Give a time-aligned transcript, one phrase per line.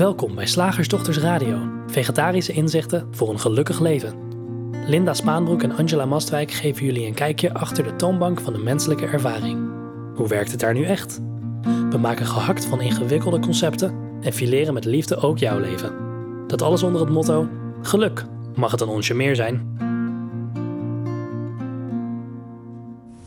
[0.00, 4.14] Welkom bij Slagersdochters Radio, vegetarische inzichten voor een gelukkig leven.
[4.86, 9.06] Linda Spaanbroek en Angela Mastwijk geven jullie een kijkje achter de toonbank van de menselijke
[9.06, 9.70] ervaring.
[10.14, 11.20] Hoe werkt het daar nu echt?
[11.90, 15.92] We maken gehakt van ingewikkelde concepten en fileren met liefde ook jouw leven.
[16.46, 17.48] Dat alles onder het motto:
[17.82, 19.76] geluk, mag het een onsje meer zijn?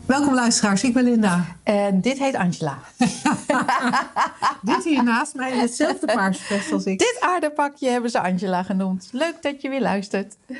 [0.06, 1.56] Welkom luisteraars, ik ben Linda.
[1.62, 2.78] En dit heet Angela.
[4.62, 6.98] Dit hier naast mij in hetzelfde paarsvest als ik.
[6.98, 9.08] Dit aardepakje hebben ze Angela genoemd.
[9.12, 10.36] Leuk dat je weer luistert.
[10.46, 10.54] We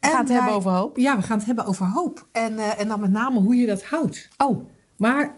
[0.00, 0.96] En gaan het hebben over hoop.
[0.96, 2.26] Ja, we gaan het hebben over hoop.
[2.32, 4.28] En, eh, en dan met name hoe je dat houdt.
[4.36, 4.64] Oh,
[4.96, 5.34] Maar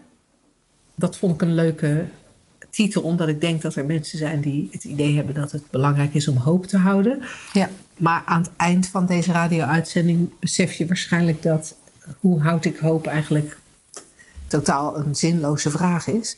[0.95, 2.05] dat vond ik een leuke
[2.69, 6.13] titel, omdat ik denk dat er mensen zijn die het idee hebben dat het belangrijk
[6.13, 7.21] is om hoop te houden.
[7.53, 7.69] ja.
[7.97, 11.75] Maar aan het eind van deze radio-uitzending besef je waarschijnlijk dat
[12.19, 13.57] hoe houd ik hoop eigenlijk
[14.51, 16.37] totaal een zinloze vraag is.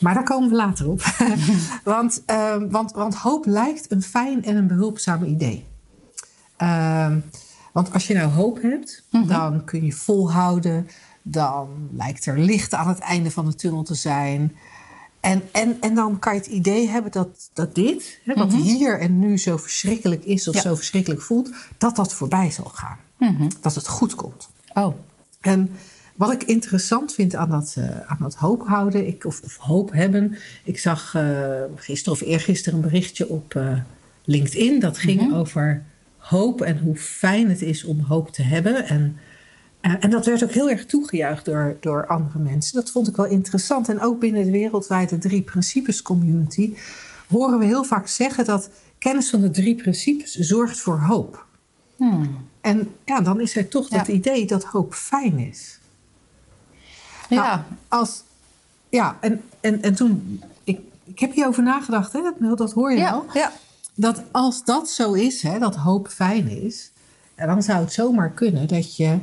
[0.00, 1.00] Maar daar komen we later op.
[1.84, 5.66] want, ehm, want, want hoop lijkt een fijn en een behulpzaam idee.
[6.56, 7.18] Ehm,
[7.72, 10.88] want als je nou hoop hebt, dan kun je volhouden.
[11.22, 14.56] Dan lijkt er licht aan het einde van de tunnel te zijn.
[15.20, 19.00] En, en, en dan kan je het idee hebben dat, dat dit, hè, wat hier
[19.00, 20.60] en nu zo verschrikkelijk is of Ja.
[20.60, 22.96] zo verschrikkelijk voelt, dat dat voorbij zal gaan.
[23.60, 24.48] Dat het goed komt.
[24.74, 24.94] Oh,
[25.40, 25.70] En
[26.16, 29.92] wat ik interessant vind aan dat, eh, aan dat hoop houden, ik, of, of hoop
[29.92, 30.36] hebben.
[30.64, 33.78] Ik zag eh, gisteren of eergisteren een berichtje op eh,
[34.24, 34.80] LinkedIn.
[34.80, 35.84] Dat ging over
[36.16, 38.86] hoop en hoe fijn het is om hoop te hebben.
[38.88, 39.16] En,
[39.80, 42.74] en dat werd ook heel erg toegejuicht door, door andere mensen.
[42.74, 43.88] Dat vond ik wel interessant.
[43.88, 46.74] En ook binnen de wereldwijde drie principes community
[47.28, 51.46] horen we heel vaak zeggen dat kennis van de drie principes zorgt voor hoop.
[52.60, 55.75] En ja, dan is er toch dat idee dat hoop fijn is.
[57.28, 57.42] Ja.
[57.46, 58.22] Nou, als,
[58.88, 62.98] ja, en, en, en toen, ik, ik heb hierover nagedacht, hè, dat, dat hoor je
[62.98, 63.24] ja, wel.
[63.34, 63.52] ja.
[63.94, 66.90] Dat als dat zo is, hè, dat hoop fijn is,
[67.34, 69.18] en dan zou het zomaar kunnen dat je,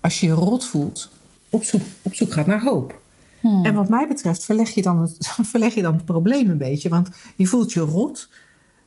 [0.00, 1.10] als je je rot voelt,
[1.50, 3.02] op zoek, op zoek gaat naar hoop.
[3.62, 5.16] En wat mij betreft verleg je, dan het,
[5.52, 6.88] verleg je dan het probleem een beetje.
[6.88, 8.28] Want je voelt je rot.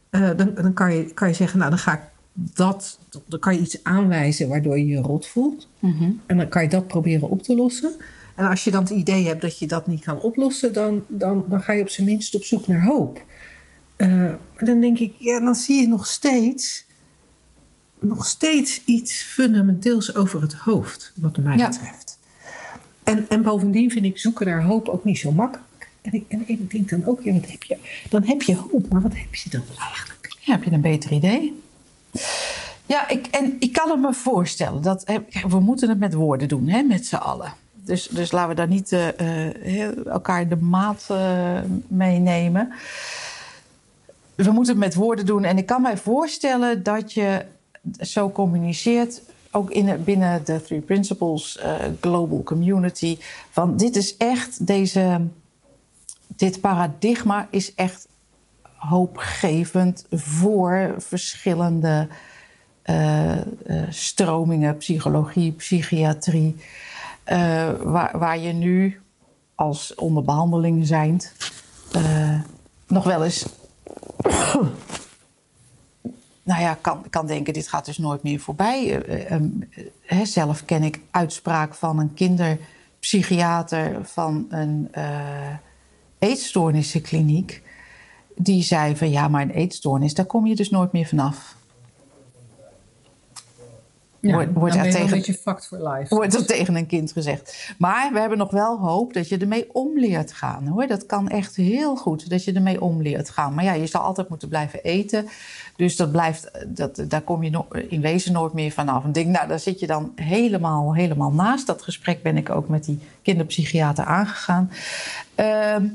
[0.09, 2.01] eh, dan dan kan, je, kan je zeggen, nou dan ga ik
[2.33, 5.67] dat, dan kan je iets aanwijzen waardoor je je rot voelt.
[6.25, 7.95] En dan kan je dat proberen op te lossen.
[8.37, 11.45] En als je dan het idee hebt dat je dat niet kan oplossen, dan, dan,
[11.49, 13.21] dan ga je op zijn minst op zoek naar hoop.
[13.97, 16.85] Maar dan denk ik, ja, dan zie je nog steeds,
[17.99, 21.67] nog steeds iets fundamenteels over het hoofd, wat mij Ja.
[21.67, 22.19] betreft.
[23.03, 25.89] En, en bovendien vind ik zoeken naar hoop ook niet zo makkelijk.
[26.01, 27.77] En ik, en ik denk dan ook, ja, wat heb je?
[28.09, 30.35] Dan heb je hoop, maar wat heb je dan eigenlijk?
[30.39, 31.61] Ja, heb je een beter idee?
[32.85, 34.81] Ja, ik, en ik kan het me voorstellen.
[34.81, 35.03] Dat,
[35.47, 37.53] we moeten het met woorden doen, hè, met z'n allen.
[37.87, 42.73] Dus, dus laten we daar niet eh, eh, elkaar de maat eh, meenemen.
[44.35, 45.43] We moeten het met woorden doen.
[45.43, 47.45] En ik kan mij voorstellen dat je
[47.99, 49.21] zo communiceert...
[49.51, 51.59] ook in, binnen de Three Principles
[52.01, 53.17] Global Community...
[53.49, 55.21] van dit is echt deze...
[56.27, 58.07] dit paradigma is echt
[58.75, 62.07] hoopgevend voor verschillende
[63.89, 66.55] stromingen, psychologie, psychiatrie,
[67.27, 69.01] eh, waar, waar je nu
[69.55, 71.33] als onder behandeling zijnd
[71.91, 72.39] eh,
[72.87, 73.45] nog wel eens
[76.43, 79.03] nou ja, kan, kan denken, dit gaat dus nooit meer voorbij.
[80.01, 84.89] Hè, zelf ken ik uitspraak van een kinderpsychiater van een
[86.19, 87.63] eetstoornissenkliniek.
[88.35, 91.56] Die zei van ja, maar een eetstoornis, daar kom je dus nooit meer vanaf.
[94.21, 96.15] Wordt- wordt er tegen- een beetje fact for life.
[96.15, 97.73] Wordt er tegen een kind gezegd.
[97.77, 100.67] Maar we hebben nog wel hoop dat je ermee om leert gaan.
[100.67, 100.87] Hoor.
[100.87, 103.53] Dat kan echt heel goed, dat je ermee om leert gaan.
[103.53, 105.27] Maar ja, je zal altijd moeten blijven eten.
[105.75, 109.01] Dus dat blijft, dat, daar kom je in wezen nooit meer vanaf.
[109.03, 111.67] En ik denk, nou, daar zit je dan helemaal, helemaal naast.
[111.67, 114.71] Dat gesprek ben ik ook met die kinderpsychiater aangegaan.
[115.35, 115.85] Ehm,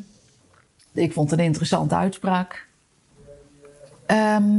[0.92, 2.66] ik vond het een interessante uitspraak.
[4.06, 4.58] Ehm,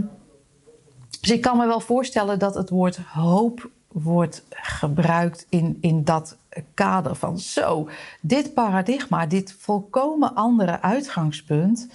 [1.24, 6.38] dus ik kan me wel voorstellen dat het woord hoop wordt gebruikt in, in dat
[6.74, 7.90] kader van zo,
[8.22, 11.88] dit paradigma, dit volkomen andere uitgangspunt,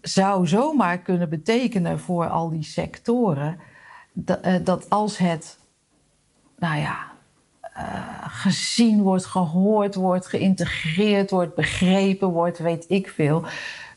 [0.00, 3.58] zou zomaar kunnen betekenen voor al die sectoren
[4.12, 5.58] dat, eh, dat als het,
[6.58, 6.96] nou ja,
[7.60, 13.44] eh, gezien wordt, gehoord wordt, geïntegreerd wordt, begrepen wordt, weet ik veel,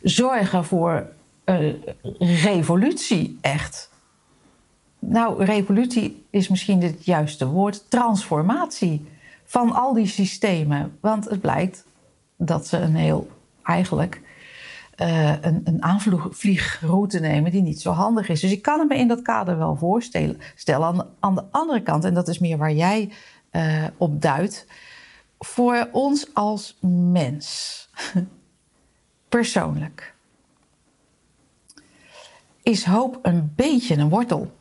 [0.01, 1.07] zorgen voor
[1.43, 1.73] eh,
[2.19, 3.91] revolutie echt.
[5.07, 7.89] Nou, revolutie is misschien het juiste woord.
[7.89, 9.05] Transformatie
[9.43, 10.97] van al die systemen.
[10.99, 11.85] Want het blijkt
[12.37, 13.29] dat ze een heel,
[13.63, 14.21] eigenlijk
[14.95, 18.39] eh, een, een aanvliegroute nemen die niet zo handig is.
[18.39, 20.39] Dus ik kan het me in dat kader wel voorstellen.
[20.55, 20.87] Stellen.
[20.87, 23.11] Aan, aan de andere kant, en dat is meer waar jij
[23.51, 24.65] uh, op duidt,
[25.39, 26.77] voor ons als
[27.11, 27.89] mens,
[29.29, 30.13] persoonlijk,
[32.61, 34.51] is hoop een beetje een wortel.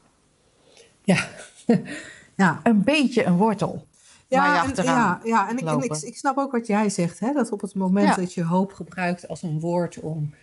[1.05, 1.29] Ja.
[2.37, 2.61] ja.
[2.63, 3.87] Een beetje een wortel.
[4.29, 7.21] Ja, en, ja, ja, en, ik, en ik, ik, snap ook wat jij zegt.
[7.21, 7.33] Hè?
[7.33, 10.35] Dat op het moment dat je hoop gebruikt als een woord om,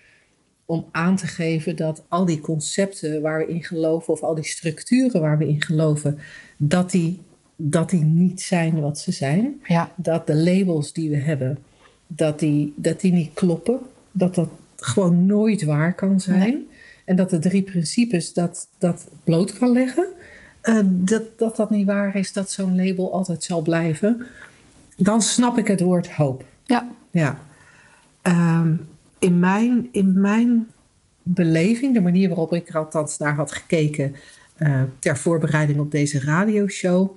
[0.66, 4.44] om aan te geven dat al die concepten waar we in geloven, of al die
[4.44, 6.20] structuren waar we in geloven,
[6.58, 7.22] dat die,
[7.56, 9.62] dat die niet zijn wat ze zijn.
[9.64, 9.92] Ja.
[9.96, 11.60] Dat de labels die we hebben,
[12.08, 13.80] dat die, dat die niet kloppen.
[14.12, 16.68] Dat dat gewoon nooit waar kan zijn.
[17.06, 20.08] En dat de drie principes dat, dat bloot kan leggen.
[20.70, 24.26] Uh, dat, dat dat niet waar is, dat zo'n label altijd zal blijven,
[24.98, 26.46] dan snap ik het woord hoop.
[26.64, 26.88] Ja.
[27.12, 27.40] ja.
[28.24, 28.66] Uh,
[29.20, 30.68] in, mijn, in mijn
[31.24, 34.16] beleving, de manier waarop ik er althans naar had gekeken
[34.58, 37.12] uh, ter voorbereiding op deze radioshow,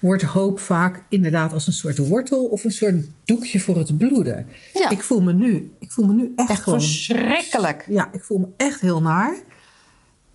[0.00, 4.46] wordt hoop vaak inderdaad als een soort wortel of een soort doekje voor het bloeden.
[4.72, 4.90] Ja.
[4.90, 7.84] Ik voel me nu, ik voel me nu echt, echt gewoon, verschrikkelijk.
[7.88, 9.36] Ja, ik voel me echt heel naar.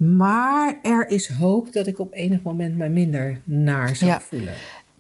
[0.06, 4.22] Maar er is hoop dat ik op enig moment me minder naar zou Ja.
[4.22, 4.54] voelen.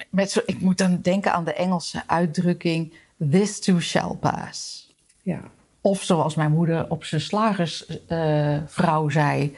[0.09, 2.93] Met zo, ik moet dan denken aan de Engelse uitdrukking:
[3.31, 4.89] This too shall pass.
[5.21, 5.39] Ja,
[5.81, 9.57] Of zoals mijn moeder op zijn slagersvrouw zei: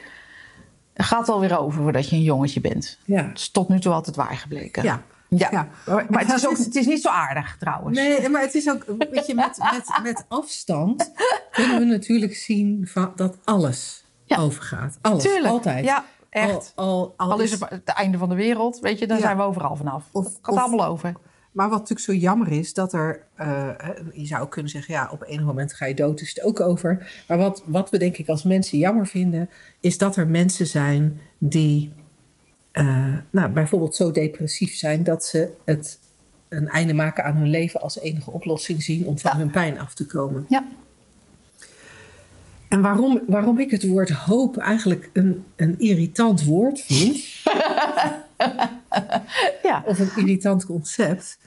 [0.93, 2.97] Het gaat alweer over voordat je een jongetje bent.
[3.05, 3.27] ja.
[3.27, 4.83] Het is tot nu toe altijd waar gebleken.
[4.83, 5.01] ja.
[5.27, 5.47] Ja.
[5.51, 5.67] Ja.
[5.85, 7.97] Maar, maar het, is ook, Het is- het is niet zo aardig trouwens.
[7.99, 11.11] Nee, maar het is ook, weet je, met, met, met afstand
[11.51, 14.02] kunnen we natuurlijk zien van, dat alles
[14.35, 14.41] Ja.
[14.41, 14.97] overgaat.
[15.01, 15.45] Alles, Tuurlijk.
[15.53, 15.85] altijd.
[15.85, 16.71] Ja, echt.
[16.75, 19.23] Al, al, al Al is het het einde van de wereld, weet je, dan Ja.
[19.23, 20.03] zijn we overal vanaf.
[20.11, 21.13] Of- het gaat of- allemaal over.
[21.51, 23.69] Maar wat natuurlijk zo jammer is, dat er, eh,
[24.13, 27.23] je zou kunnen zeggen, ja, op enig moment ga je dood, is het ook over.
[27.27, 29.49] Maar wat, wat we denk ik als mensen jammer vinden,
[29.79, 31.93] is dat er mensen zijn die,
[32.71, 35.99] eh, nou, bijvoorbeeld zo depressief zijn dat ze het
[36.49, 39.37] een einde maken aan hun leven als enige oplossing zien om van Ja.
[39.37, 40.45] hun pijn af te komen.
[40.49, 40.63] Ja.
[42.73, 47.17] En waarom, waarom ik het woord hoop eigenlijk een, een irritant woord vind,
[49.63, 49.83] Ja.
[49.85, 51.37] of een irritant concept,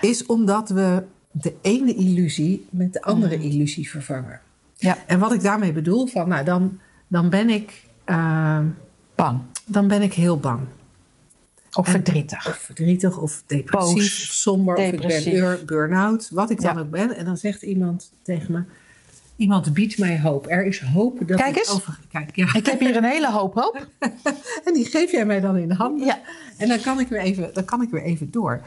[0.00, 4.40] is omdat we de ene illusie met de andere illusie vervangen.
[4.76, 8.58] ja, En wat ik daarmee bedoel, van, nou, dan, dan, ben ik, eh,
[9.14, 9.40] bang.
[9.66, 10.60] dan ben ik heel bang.
[11.72, 12.46] Of En- verdrietig.
[12.48, 16.74] Of verdrietig, of depressief, Boos, of somber, of ik ben bur- burn-out, wat ik dan
[16.74, 16.80] Ja.
[16.80, 17.16] ook ben.
[17.16, 18.62] En dan zegt iemand tegen me,
[19.40, 20.50] iemand biedt mij hoop.
[20.50, 21.70] Er is hoop dat Kijk ik eens.
[21.70, 21.98] over...
[22.08, 22.54] Kijk, ja.
[22.54, 23.86] Ik heb hier een hele hoop hoop.
[24.64, 26.06] En die geef jij mij dan in de handen.
[26.06, 26.20] Ja.
[26.56, 28.62] En dan kan, ik weer even, dan kan ik weer even door.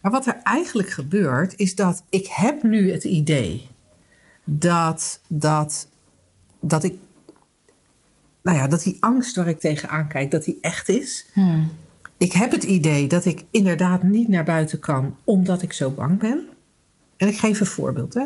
[0.00, 3.68] Maar wat er eigenlijk gebeurt, is dat ik heb nu het idee
[4.44, 5.88] dat, dat,
[6.60, 6.94] dat ik.
[8.42, 11.26] Nou ja, dat die angst waar ik tegenaan kijk, dat die echt is.
[11.32, 11.70] Hmm.
[12.16, 16.18] Ik heb het idee dat ik inderdaad niet naar buiten kan omdat ik zo bang
[16.18, 16.48] ben.
[17.16, 18.24] En ik geef een voorbeeld, hè?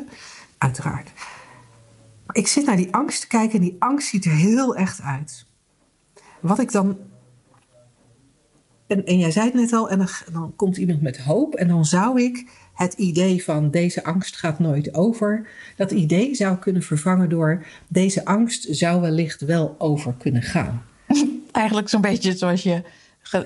[0.58, 1.10] uiteraard.
[2.34, 5.46] Ik zit naar die angst te kijken en die angst ziet er heel echt uit.
[6.40, 6.96] Wat ik dan.
[8.86, 11.54] En, en jij zei het net al, en dan, dan komt iemand met hoop.
[11.54, 15.48] En dan zou ik het idee van deze angst gaat nooit over.
[15.76, 20.82] Dat idee zou kunnen vervangen door deze angst zou wellicht wel over kunnen gaan.
[21.52, 22.82] Eigenlijk zo'n beetje zoals je,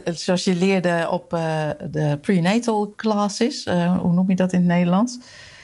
[0.04, 3.64] zoals je leerde op eh, de prenatal classes.
[3.64, 5.18] Eh, hoe noem je dat in het Nederlands?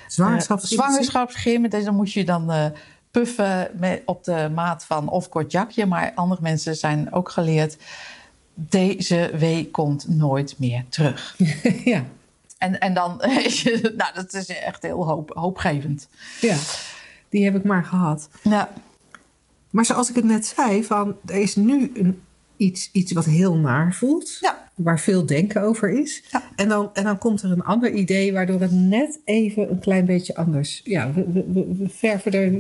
[0.09, 0.61] Zwangerschap.
[0.61, 1.69] Zwangerschapsgym.
[1.69, 2.73] Dus dan moet je dan
[3.15, 5.87] puffen met, op de maat van of kort jakje.
[5.87, 7.77] Maar andere mensen zijn ook geleerd.
[8.55, 11.35] Deze wee komt nooit meer terug.
[11.93, 12.05] ja,
[12.59, 16.09] En, en dan is je, nou, dat is echt heel hoop, hoopgevend.
[16.41, 16.57] ja,
[17.29, 18.29] die heb ik maar gehad.
[18.43, 18.73] Ja,
[19.71, 22.23] Maar zoals ik het net zei, van, er is nu een,
[22.57, 24.39] iets, iets wat heel naar voelt.
[24.41, 24.69] Ja.
[24.75, 26.23] Waar veel denken over is.
[26.31, 26.43] Ja.
[26.57, 30.05] En, dan, en dan komt er een ander idee waardoor het net even een klein
[30.05, 30.81] beetje anders.
[30.85, 32.53] Ja, we, we, verven er.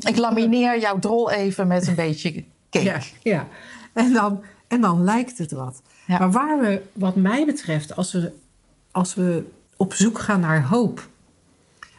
[0.00, 2.84] ik lamineer jouw drol even met een beetje cake.
[2.84, 3.48] Ja, ja.
[3.92, 5.82] En, dan, en dan lijkt het wat.
[6.06, 6.18] Ja.
[6.18, 8.32] Maar waar we, wat mij betreft, als we,
[8.90, 9.44] als we
[9.76, 11.08] op zoek gaan naar hoop.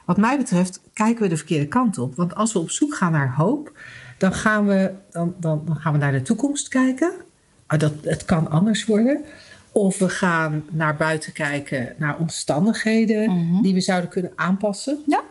[0.06, 2.16] Wat mij betreft kijken we de verkeerde kant op.
[2.16, 3.72] Want als we op zoek gaan naar hoop,
[4.18, 7.12] dan gaan we, dan, dan, dan gaan we naar de toekomst kijken.
[7.70, 9.24] Ah, dat, het kan anders worden.
[9.72, 15.00] Of we gaan naar buiten kijken, naar omstandigheden die we zouden kunnen aanpassen.
[15.08, 15.22] Ja.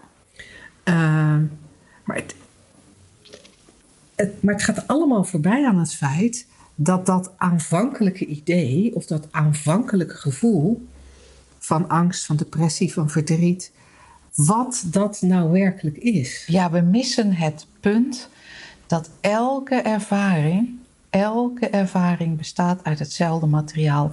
[0.84, 1.42] Ehm,
[2.04, 2.34] maar, het,
[4.14, 9.28] het, maar het gaat allemaal voorbij aan het feit dat dat aanvankelijke idee of dat
[9.30, 10.86] aanvankelijke gevoel
[11.58, 13.72] van angst, van depressie, van verdriet,
[14.34, 16.44] wat dat nou werkelijk is.
[16.46, 18.28] Ja, we missen het punt
[18.86, 20.77] dat elke ervaring,
[21.10, 24.10] elke ervaring bestaat uit hetzelfde materiaal.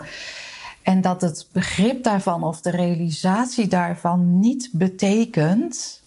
[0.81, 6.01] En dat het begrip daarvan of de realisatie daarvan niet betekent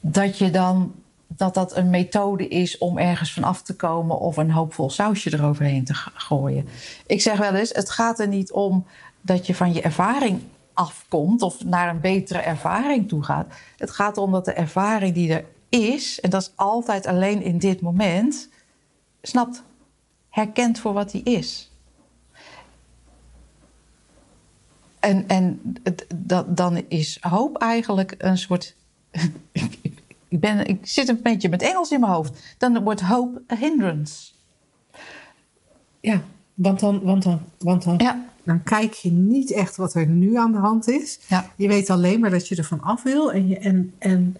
[0.00, 0.92] dat je dan
[1.26, 5.34] dat dat een methode is om ergens van af te komen of een hoopvol sausje
[5.34, 6.68] eroverheen te gooien.
[7.06, 8.86] Ik zeg wel eens, het gaat er niet om
[9.20, 10.42] dat je van je ervaring
[10.72, 13.46] afkomt of naar een betere ervaring toe gaat.
[13.76, 17.58] Het gaat erom dat de ervaring die er is, en dat is altijd alleen in
[17.58, 18.48] dit moment,
[19.22, 19.62] snapt,
[20.28, 21.70] herkent voor wat die is.
[25.00, 25.60] En, en
[26.14, 28.76] dat, dan is hoop eigenlijk een soort.
[30.28, 32.54] ik, ben, ik zit een beetje met Engels in mijn hoofd.
[32.58, 34.32] Dan wordt hoop a hindrance.
[36.00, 36.22] Ja,
[36.54, 38.24] want dan, want dan, want dan, Ja.
[38.42, 41.20] dan kijk je niet echt wat er nu aan de hand is.
[41.28, 41.50] Ja.
[41.56, 43.32] Je weet alleen maar dat je er van af wil.
[43.32, 44.36] En, je, en, en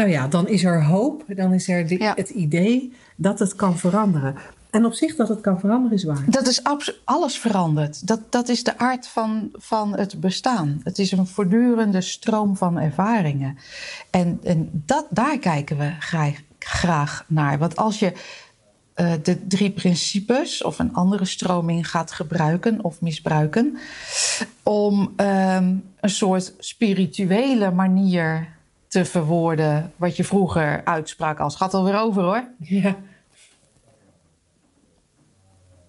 [0.00, 1.24] nou ja, dan is er hoop.
[1.28, 2.12] Dan is er de- Ja.
[2.16, 4.34] het idee dat het kan veranderen.
[4.70, 6.24] En op zich dat het kan veranderen is waar.
[6.26, 6.60] Dat is
[7.04, 8.06] alles veranderd.
[8.06, 10.80] Dat, dat is de aard van, van het bestaan.
[10.84, 13.58] Het is een voortdurende stroom van ervaringen.
[14.10, 17.58] En, en dat, daar kijken we graag, graag naar.
[17.58, 18.12] Want als je
[18.94, 23.76] eh, de drie principes of een andere stroming gaat gebruiken of misbruiken
[24.62, 28.48] om ehm, een soort spirituele manier
[28.90, 32.44] te verwoorden, wat je vroeger uitsprak als gaat alweer over hoor.
[32.58, 32.96] Ja.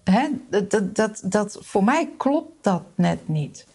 [0.04, 0.28] Hè?
[0.50, 3.66] Dat, dat, dat, dat, voor mij klopt dat net niet.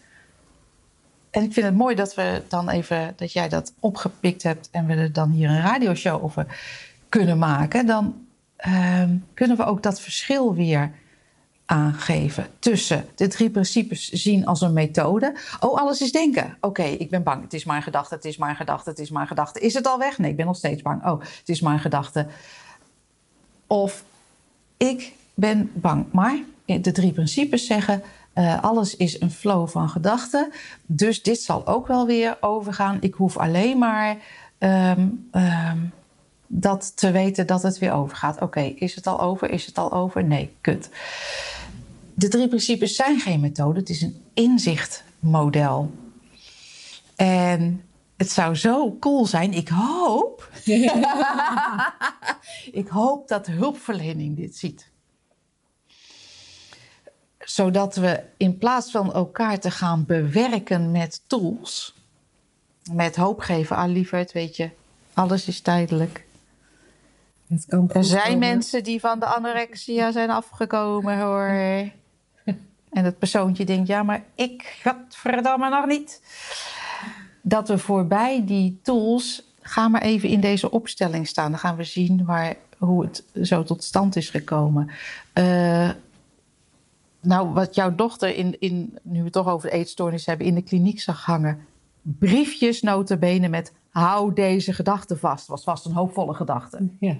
[1.30, 4.86] En ik vind het mooi dat we dan even dat jij dat opgepikt hebt en
[4.86, 6.60] we er dan hier een radioshow over
[7.08, 7.86] kunnen maken.
[7.86, 10.92] Dan ehm, kunnen we ook dat verschil weer
[11.68, 15.36] aangeven tussen de drie principes zien als een methode.
[15.60, 16.56] Oh, alles is denken.
[16.60, 17.42] Oké, ik ben bang.
[17.42, 19.60] Het is maar een gedachte, het is maar een gedachte, het is maar een gedachte.
[19.60, 20.18] Is het al weg?
[20.18, 21.04] Nee, ik ben nog steeds bang.
[21.06, 22.26] Oh, het is maar een gedachte.
[23.66, 24.04] Of
[24.76, 26.06] ik ben bang.
[26.12, 30.52] Maar de drie principes zeggen: eh, alles is een flow van gedachten.
[30.86, 32.96] Dus dit zal ook wel weer overgaan.
[33.00, 34.16] Ik hoef alleen maar
[34.58, 35.78] ehm, ehm,
[36.46, 38.40] dat te weten dat het weer overgaat.
[38.40, 39.50] Oké, is het al over?
[39.50, 40.24] Is het al over?
[40.24, 40.88] Nee, kut.
[42.18, 45.90] De drie principes zijn geen methode, het is een inzichtmodel.
[47.16, 47.82] En
[48.16, 49.52] het zou zo cool zijn.
[49.52, 50.50] Ik hoop.
[52.80, 54.90] ik hoop dat de hulpverlening dit ziet.
[57.38, 61.94] Zodat we in plaats van elkaar te gaan bewerken met tools,
[62.92, 64.70] met hoop geven, ah lieverd, weet je,
[65.12, 66.26] alles is tijdelijk.
[67.48, 68.38] Het kan Er zijn komen.
[68.38, 71.50] mensen die van de anorexia zijn afgekomen hoor.
[72.90, 76.22] En het persoontje denkt, ja, maar ik, godverdamme nog niet.
[77.42, 81.50] Dat we voorbij die tools, ga maar even in deze opstelling staan.
[81.50, 84.90] Dan gaan we zien waar, hoe het zo tot stand is gekomen.
[85.32, 85.90] Eh,
[87.20, 90.54] nou, wat jouw dochter, in, in, nu we het toch over de eetstoornis hebben, in
[90.54, 91.66] de kliniek zag hangen.
[92.02, 95.46] Briefjes notabene met hou deze gedachte vast.
[95.46, 96.88] Was vast een hoopvolle gedachte.
[97.00, 97.16] Ja.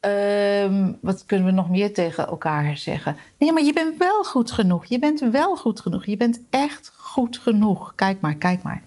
[0.00, 3.16] Ehm, wat kunnen we nog meer tegen elkaar zeggen?
[3.38, 4.84] Nee, maar je bent wel goed genoeg.
[4.84, 6.06] Je bent wel goed genoeg.
[6.06, 7.92] Je bent echt goed genoeg.
[7.94, 8.82] Kijk maar, kijk maar.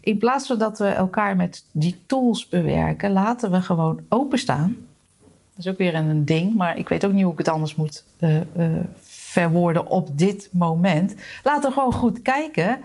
[0.00, 4.76] In plaats van dat we elkaar met die tools bewerken, laten we gewoon openstaan.
[5.20, 7.74] Dat is ook weer een ding, maar ik weet ook niet hoe ik het anders
[7.74, 11.14] moet eh, eh, verwoorden op dit moment.
[11.42, 12.80] Laten we gewoon goed kijken.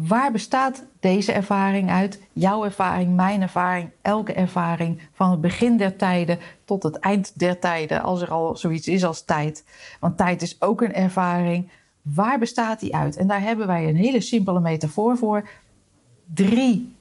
[0.00, 2.20] Waar bestaat deze ervaring uit?
[2.32, 7.58] Jouw ervaring, mijn ervaring, elke ervaring van het begin der tijden tot het eind der
[7.58, 9.64] tijden, als er al zoiets is als tijd.
[10.00, 11.70] Want tijd is ook een ervaring.
[12.02, 13.16] Waar bestaat die uit?
[13.16, 15.48] En daar hebben wij een hele simpele metafoor voor.
[16.34, 16.94] Drie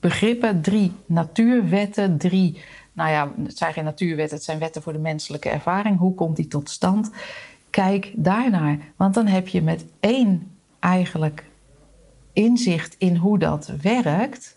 [0.00, 2.60] begrippen, drie natuurwetten, drie,
[2.92, 5.98] nou ja, het zijn geen natuurwetten, het zijn wetten voor de menselijke ervaring.
[5.98, 7.10] Hoe komt die tot stand?
[7.70, 11.48] Kijk daarnaar, want dan heb je met één eigenlijk
[12.32, 14.56] inzicht in hoe dat werkt,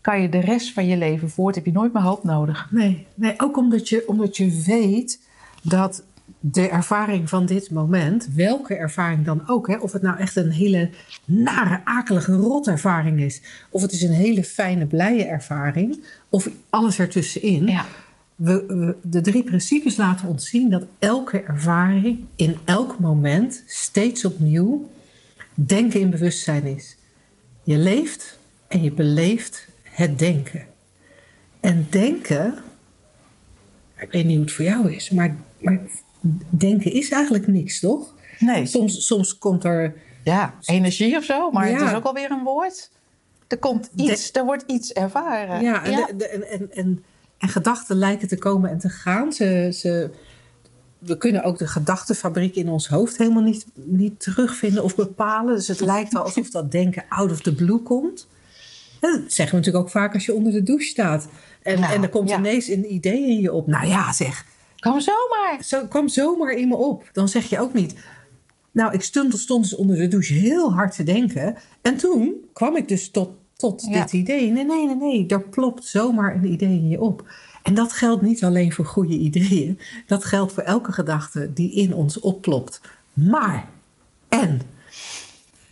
[0.00, 2.68] kan je de rest van je leven voort, heb je nooit meer hoop nodig.
[2.70, 5.20] Nee, nee, ook omdat je, omdat je weet
[5.62, 6.02] dat
[6.40, 10.50] de ervaring van dit moment, welke ervaring dan ook, hè, of het nou echt een
[10.50, 10.90] hele
[11.24, 17.66] nare, akelige rotervaring is, of het is een hele fijne, blije ervaring, of alles ertussenin.
[17.66, 17.84] Ja.
[18.36, 24.24] We, we- de drie principes laten ons zien dat elke ervaring in elk moment steeds
[24.24, 24.88] opnieuw
[25.56, 26.96] denken in bewustzijn is.
[27.62, 30.66] Je leeft en je beleeft het denken.
[31.60, 32.54] En denken,
[33.98, 35.80] ik weet niet hoe het voor jou is, maar, maar
[36.50, 38.14] denken is eigenlijk niks, toch?
[38.38, 38.66] Nee.
[38.66, 39.94] Soms, soms komt er
[40.24, 42.90] ja, energie of zo, maar het is ook alweer een woord.
[43.46, 45.62] Er komt iets, er wordt iets ervaren.
[45.62, 47.04] Ja, en, de- de- en, en, en,
[47.38, 49.32] en gedachten lijken te komen en te gaan.
[49.32, 50.10] Ze, ze,
[51.06, 55.54] we kunnen ook de gedachtenfabriek in ons hoofd helemaal niet, niet terugvinden of bepalen.
[55.54, 58.28] Dus het lijkt wel alsof dat denken out of the blue komt.
[59.00, 61.28] En Dat zeggen we natuurlijk ook vaak als je onder de douche staat.
[61.62, 62.38] En, Nou, en er komt ja.
[62.38, 63.66] ineens een idee in je op.
[63.66, 64.44] Nou ja, zeg,
[64.80, 65.58] Kom zomaar.
[65.64, 67.08] zo kwam zomaar in me op.
[67.12, 67.94] Dan zeg je ook niet.
[68.72, 71.56] Nou, ik stond, stond dus onder de douche heel hard te denken.
[71.82, 74.00] En toen kwam ik dus tot, tot Ja.
[74.02, 74.50] dit idee.
[74.50, 75.26] Nee, nee, nee, nee.
[75.28, 77.24] Er plopt zomaar een idee in je op.
[77.66, 79.78] En dat geldt niet alleen voor goede ideeën.
[80.06, 82.80] Dat geldt voor elke gedachte die in ons opplopt.
[83.12, 83.68] Maar,
[84.28, 84.60] en,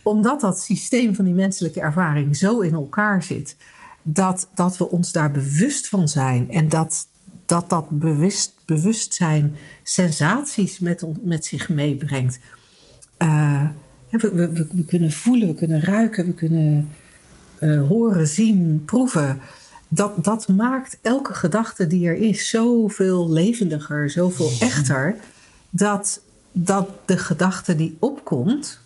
[0.03, 3.55] omdat dat systeem van die menselijke ervaring zo in elkaar zit,
[4.01, 7.07] dat, dat we ons daar bewust van zijn en dat
[7.45, 12.39] dat, dat bewust, bewustzijn sensaties met, met zich meebrengt.
[13.17, 13.69] Eh,
[14.09, 16.89] we, we kunnen voelen, we kunnen ruiken, we kunnen
[17.59, 19.39] eh, horen, zien, proeven.
[19.87, 25.15] Dat, dat maakt elke gedachte die er is zoveel levendiger, zoveel echter.
[25.69, 28.79] Dat, dat de gedachte die opkomt,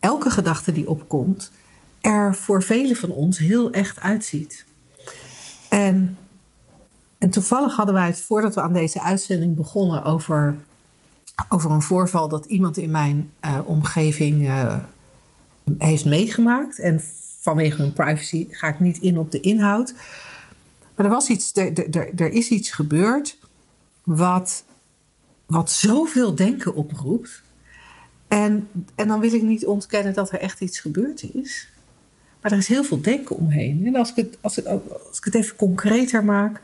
[0.00, 1.50] elke gedachte die opkomt,
[2.00, 4.64] er voor velen van ons heel echt uitziet.
[5.68, 6.18] En,
[7.18, 10.56] en toevallig hadden wij het voordat we aan deze uitzending begonnen over,
[11.48, 14.76] over een voorval dat iemand in mijn eh, omgeving eh,
[15.78, 16.78] heeft meegemaakt.
[16.78, 17.02] En
[17.42, 19.94] vanwege hun privacy ga ik niet in op de inhoud.
[20.94, 23.38] Maar er, was iets, er, er, is iets gebeurd
[24.04, 24.64] wat,
[25.46, 27.42] wat zoveel denken oproept.
[28.28, 31.68] En, en dan wil ik niet ontkennen dat er echt iets gebeurd is.
[32.40, 33.86] Maar er is heel veel denken omheen.
[33.86, 36.60] En als ik het, als ik, als ik het even concreter maak.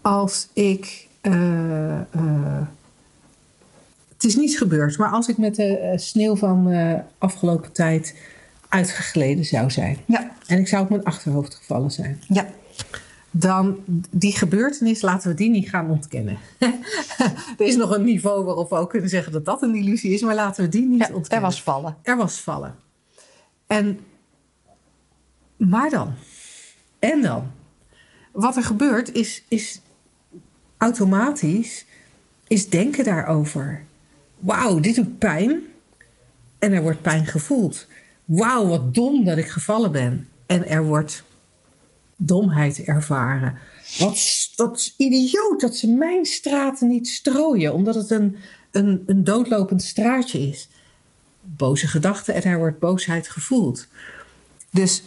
[0.00, 1.08] Als ik.
[1.20, 2.66] eh, eh,
[4.12, 8.14] het is niet gebeurd, maar als ik met de eh, sneeuw van eh afgelopen tijd
[8.72, 9.98] uitgegleden zou zijn.
[10.06, 10.30] Ja.
[10.46, 12.22] En ik zou op mijn achterhoofd gevallen zijn.
[12.28, 12.46] Ja.
[13.30, 13.78] Dan
[14.10, 16.38] die gebeurtenis, laten we die niet gaan ontkennen.
[17.58, 20.22] er is nog een niveau waarop we ook kunnen zeggen dat dat een illusie is,
[20.22, 21.36] maar laten we die niet ja, ontkennen.
[21.36, 21.96] er was vallen.
[22.02, 22.74] Er was vallen.
[23.66, 24.00] En,
[25.56, 26.14] maar dan?
[26.98, 27.50] En dan?
[28.32, 29.80] Wat er gebeurt is, is
[30.76, 31.86] automatisch,
[32.46, 33.84] is denken daarover.
[34.38, 35.60] Wauw, dit doet pijn.
[36.58, 37.86] En er wordt pijn gevoeld.
[38.24, 40.28] Wauw, wat dom dat ik gevallen ben.
[40.46, 41.22] En er wordt
[42.16, 43.58] domheid ervaren.
[43.98, 44.14] Wat,
[44.74, 48.36] is idioot dat ze mijn straten niet strooien, omdat het een,
[48.70, 50.68] een, een doodlopend straatje is
[51.42, 53.86] boze gedachten en er wordt boosheid gevoeld.
[54.70, 55.02] Dus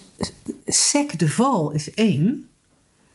[0.66, 2.48] sec de val is één.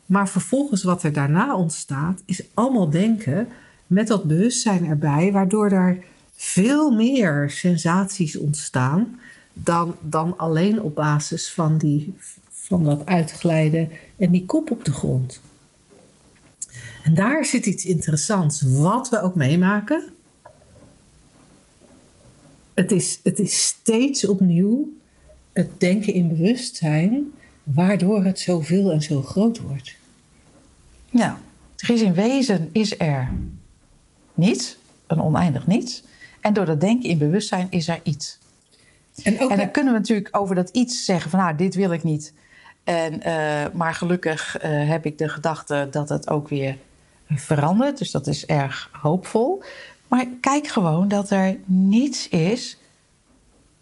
[0.07, 3.49] Maar vervolgens wat er daarna ontstaat, is allemaal denken
[3.87, 9.19] met dat bewustzijn erbij, waardoor er veel meer sensaties ontstaan
[9.65, 12.15] dan, dan alleen op basis van, die,
[12.49, 15.41] van dat uitglijden en die kop op de grond.
[17.03, 20.13] En daar zit iets interessants, wat we ook meemaken.
[22.75, 24.99] Het is, het is steeds opnieuw
[25.53, 29.97] het denken in bewustzijn, waardoor het zoveel en zo groot wordt.
[31.11, 31.41] Ja.
[31.77, 33.33] Er is in wezen is er
[34.35, 36.03] niets, een oneindig niets.
[36.41, 38.39] En door dat denken in bewustzijn is er iets.
[39.23, 41.93] En ook En dan kunnen we natuurlijk over dat iets zeggen van nou, dit wil
[41.93, 42.33] ik niet.
[42.85, 46.77] En, eh, maar gelukkig eh, heb ik de gedachte dat het ook weer
[47.29, 47.99] verandert.
[47.99, 49.63] Dus dat is erg hoopvol.
[50.09, 52.79] Maar kijk gewoon dat er niets is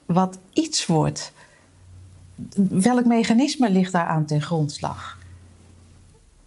[0.07, 1.33] wat iets wordt.
[2.69, 5.19] Welk mechanisme ligt daar aan ten grondslag?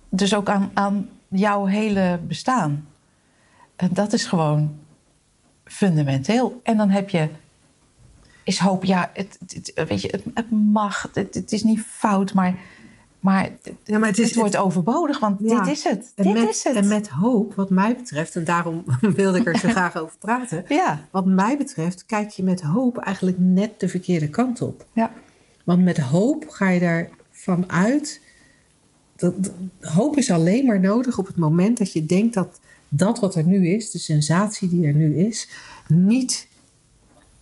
[0.09, 2.87] Dus ook aan, aan jouw hele bestaan.
[3.75, 4.79] En dat is gewoon
[5.63, 6.61] fundamenteel.
[6.63, 7.29] En dan heb je
[8.51, 11.79] is hoop, ja, het, het- het- weet je, het, het mag, het, het is niet
[11.79, 12.55] fout, maar,
[13.19, 15.63] maar, het, Ja, maar het is- het wordt overbodig, want Ja.
[15.63, 16.11] dit is het.
[16.15, 16.75] Dit met, is het.
[16.75, 18.83] En met hoop, wat mij betreft, en daarom
[19.15, 20.65] wilde ik er zo graag over praten.
[20.67, 24.85] Ja, Wat mij betreft, kijk je met hoop eigenlijk net de verkeerde kant op.
[24.93, 25.11] ja,
[25.63, 26.79] Want met hoop ga je
[27.31, 28.21] ervan uit.
[29.15, 32.59] Dat- hoop is alleen maar nodig op het moment dat je denkt dat
[32.89, 35.49] dat wat er nu is, de sensatie die er nu is,
[35.87, 36.47] niet,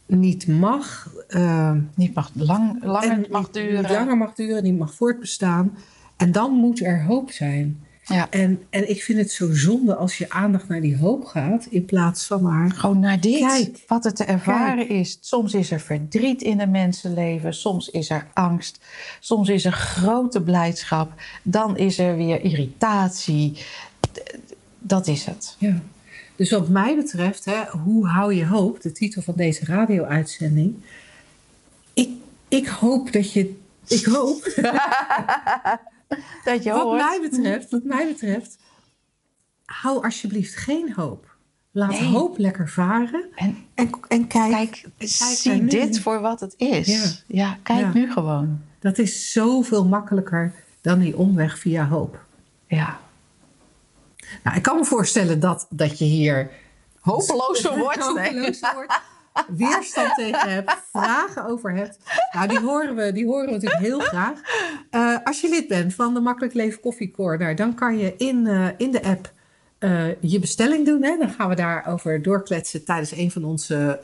[0.10, 1.14] niet mag.
[1.28, 3.82] eh, niet mag lang, langer en mag duren.
[3.82, 5.78] Niet langer mag duren, niet mag voortbestaan.
[6.18, 7.84] En dan moet er hoop zijn.
[8.06, 8.30] Ja.
[8.30, 11.86] En, en ik vind het zo zonde als je aandacht naar die hoop gaat, in
[11.86, 12.72] plaats van maar.
[12.72, 13.84] Gewoon naar dit, Kijk.
[13.88, 15.18] wat er te ervaren is.
[15.22, 18.80] Soms is er verdriet in een mensenleven, soms is er angst,
[19.20, 21.12] soms is er grote blijdschap,
[21.44, 23.66] dan is er weer irritatie.
[24.80, 25.56] Dat is het.
[25.60, 25.82] Ja.
[26.40, 30.76] Dus wat mij betreft, hè, hoe hou je hoop, de titel van deze radio-uitzending.
[31.94, 32.10] Ik,
[32.48, 33.60] ik hoop dat je.
[33.88, 34.44] Ik hoop.
[36.44, 37.02] dat je wat hoort.
[37.02, 38.58] mij betreft, wat mij betreft,
[39.66, 41.36] hou alsjeblieft geen hoop.
[41.72, 42.04] Laat Nee.
[42.04, 43.26] hoop lekker varen.
[43.36, 46.88] En En, en kijk, kijk, kijk zie dit voor wat het is.
[46.88, 47.12] Ja.
[47.38, 47.92] Ja, kijk Ja.
[47.94, 48.62] nu gewoon.
[48.80, 52.26] dat is zoveel makkelijker dan die omweg via hoop.
[52.68, 53.00] Ja.
[54.44, 56.52] Nou, ik kan me voorstellen dat, dat je hier
[57.00, 57.98] Hopeloos van wordt.
[58.14, 58.28] nee.
[58.28, 59.02] hopeloos wordt,
[59.48, 62.00] weerstand tegen hebt, vragen over hebt.
[62.32, 64.42] Nou, die horen we, die horen we natuurlijk heel graag.
[64.90, 68.48] Eh, als je lid bent van de Makkelijk Leven Koffie Corner, dan kan je in,
[68.48, 69.32] eh, in de app
[69.80, 71.04] eh, je bestelling doen.
[71.04, 71.18] Hè?
[71.18, 74.00] Dan gaan we daarover doorkletsen tijdens een van onze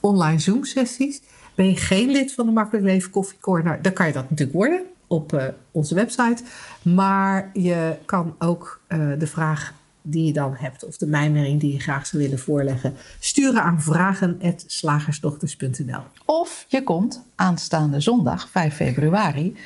[0.00, 1.22] online Zoom-sessies.
[1.54, 4.58] Ben je geen lid van de Makkelijk Leven Koffie Corner, dan kan je dat natuurlijk
[4.58, 6.42] worden op eh, onze website.
[6.82, 9.74] Maar je kan ook eh, de vraag
[10.08, 13.82] die je dan hebt, of de mijmering die je graag zou willen voorleggen, sturen aan
[13.82, 16.02] vragen.slagersdochters.nl.
[16.24, 19.56] Of je komt aanstaande zondag, 5 februari,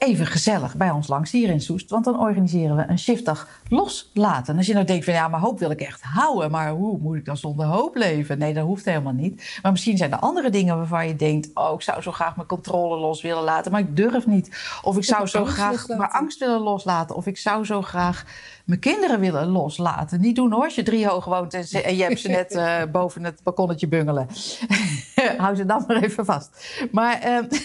[0.00, 1.90] even gezellig bij ons langs hier in Soest.
[1.90, 4.52] Want dan organiseren we een shiftdag loslaten.
[4.52, 6.50] En als je nou denkt van ja, maar hoop wil ik echt houden.
[6.50, 8.38] Maar hoe moet ik dan zonder hoop leven?
[8.38, 9.58] Nee, dat hoeft helemaal niet.
[9.62, 11.50] Maar misschien zijn er andere dingen waarvan je denkt...
[11.54, 14.56] oh, ik zou zo graag mijn controle los willen laten, maar ik durf niet.
[14.82, 15.98] Of ik zou zo graag loslaten.
[15.98, 17.16] mijn angst willen loslaten.
[17.16, 18.24] Of ik zou zo graag
[18.64, 20.20] mijn kinderen willen loslaten.
[20.20, 22.52] Niet doen hoor, als je drie hoog woont en, ze- en je hebt ze net
[22.56, 24.26] eh, boven het balkonnetje bungelen.
[25.38, 26.78] Hou ze dan maar even vast.
[26.92, 27.44] Maar ehm,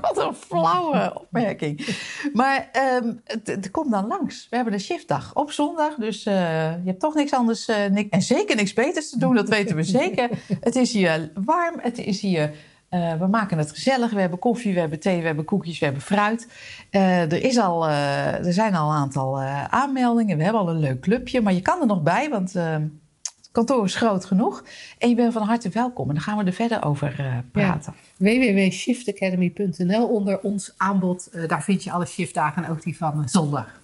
[0.00, 1.86] wat een flauwe opmerking.
[2.32, 4.46] Maar ehm, het, komt dan langs.
[4.50, 5.94] We hebben een shiftdag op zondag.
[5.94, 6.34] Dus eh,
[6.70, 9.34] je hebt toch niks anders eh, en zeker niks beters te doen.
[9.34, 10.28] Dat weten we zeker.
[10.60, 11.78] Het is hier warm.
[11.80, 12.50] Het is hier...
[12.88, 14.10] eh, we maken het gezellig.
[14.10, 16.48] We hebben koffie, we hebben thee, we hebben koekjes, we hebben fruit.
[16.90, 20.36] Er, is al, er zijn al een aantal aanmeldingen.
[20.36, 21.40] We hebben al een leuk clubje.
[21.40, 22.99] Maar je kan er nog bij, want eh, het
[23.52, 24.64] kantoor is groot genoeg.
[24.98, 26.08] En je bent van harte welkom.
[26.08, 27.94] En dan gaan we er verder over eh, praten.
[28.16, 31.26] www.shiftacademy.nl onder ons aanbod.
[31.26, 33.78] eh, daar vind je alle shiftdagen en ook die van eh, zondag.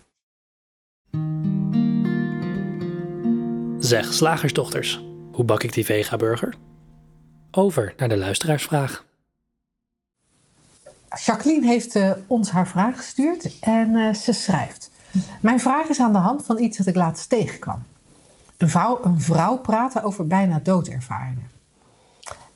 [3.79, 6.55] Zeg, slagersdochters, hoe bak ik die vega-burger?
[7.51, 9.05] Over naar de luisteraarsvraag.
[11.25, 14.91] Jacqueline heeft eh, ons haar vraag gestuurd en eh, ze schrijft.
[15.41, 17.83] Mijn vraag is aan de hand van iets dat ik laatst tegenkwam.
[18.57, 21.51] Een vrouw, een praten over bijna doodervaringen.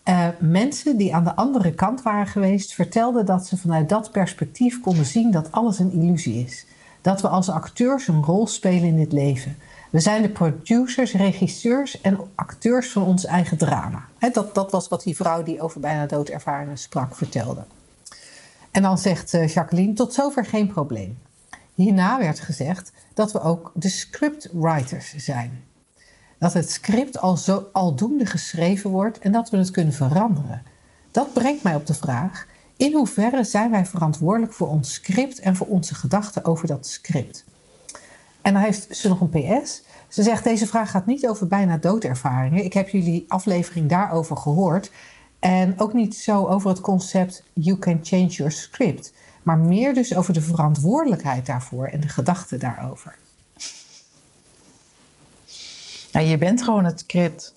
[0.02, 4.80] Eh, mensen die aan de andere kant waren geweest vertelden dat ze vanuit dat perspectief
[4.80, 6.66] konden zien dat alles een illusie is.
[7.00, 9.56] Dat we als acteurs een rol spelen in dit leven.
[9.90, 14.04] We zijn de producers, regisseurs en acteurs van ons eigen drama.
[14.32, 17.64] Dat, dat was wat die vrouw die over bijna doodervaringen sprak vertelde.
[18.70, 21.18] En dan zegt eh, Jacqueline, tot zover geen probleem.
[21.74, 25.64] Hierna werd gezegd dat we ook de scriptwriters zijn.
[26.40, 30.62] Dat het script al zo aldoende geschreven wordt en dat we het kunnen veranderen.
[31.10, 35.56] Dat brengt mij op de vraag: in hoeverre zijn wij verantwoordelijk voor ons script en
[35.56, 37.44] voor onze gedachten over dat script?
[38.42, 39.82] En dan heeft ze nog een PS.
[40.08, 42.64] Ze zegt: Deze vraag gaat niet over bijna doodervaringen.
[42.64, 44.90] Ik heb jullie aflevering daarover gehoord.
[45.38, 49.12] En ook niet zo over het concept you can change your script.
[49.42, 53.16] Maar meer dus over de verantwoordelijkheid daarvoor en de gedachten daarover.
[56.12, 57.54] Nou, je bent gewoon het script.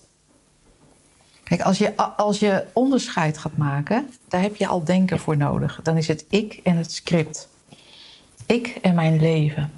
[1.44, 5.80] Kijk, als je, als je onderscheid gaat maken, daar heb je al denken voor nodig.
[5.82, 7.48] Dan is het ik en het script.
[8.46, 9.72] Ik en mijn leven.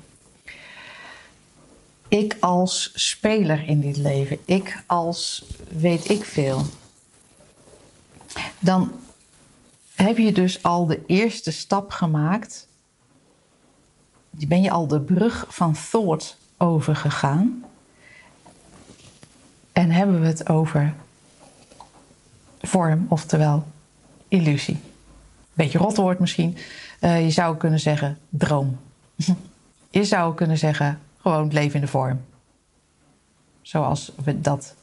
[2.09, 4.39] Ik als speler in dit leven.
[4.45, 6.63] Ik als weet ik veel.
[8.59, 8.93] Dan
[9.95, 12.69] heb je dus al de eerste stap gemaakt.
[14.31, 17.66] Ben je al de brug van thought overgegaan.
[19.77, 20.95] En hebben we het over
[22.61, 23.67] vorm, oftewel
[24.29, 24.79] illusie.
[25.53, 26.57] Beetje rot woord misschien.
[27.01, 28.79] Eh, je zou kunnen zeggen droom.
[29.91, 32.25] je zou kunnen zeggen gewoon leven in de vorm.
[33.63, 34.75] Zoals we dat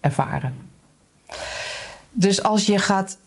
[0.00, 0.54] ervaren.
[2.10, 3.18] Dus als je gaat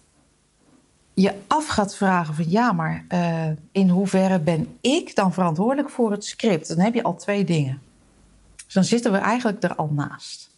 [1.14, 6.12] je af gaat vragen van ja, maar eh, in hoeverre ben ik dan verantwoordelijk voor
[6.12, 6.68] het script?
[6.68, 7.82] Dan heb je al twee dingen.
[8.66, 10.56] Dus dan zitten we eigenlijk er al naast.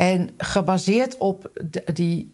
[0.00, 1.50] En gebaseerd op
[1.92, 2.32] die,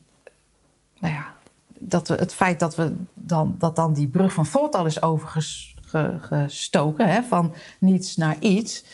[0.98, 1.34] nou ja,
[1.78, 5.02] dat we, het feit dat, we dan, dat dan die brug van thought al is
[5.02, 8.84] overgestoken, hè, van niets naar iets.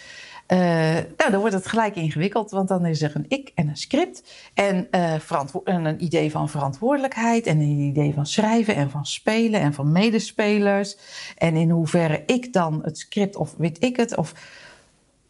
[0.47, 0.59] eh,
[1.17, 4.23] nou, dan wordt het gelijk ingewikkeld, want dan is er een ik en een script.
[4.55, 5.15] En, eh,
[5.65, 7.47] en een idee van verantwoordelijkheid.
[7.47, 10.97] En een idee van schrijven en van spelen en van medespelers.
[11.37, 14.35] En in hoeverre ik dan het script, of weet ik het, of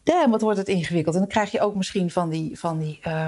[0.03, 1.15] damn, wat wordt het ingewikkeld.
[1.15, 3.27] En dan krijg je ook misschien van die, van die eh,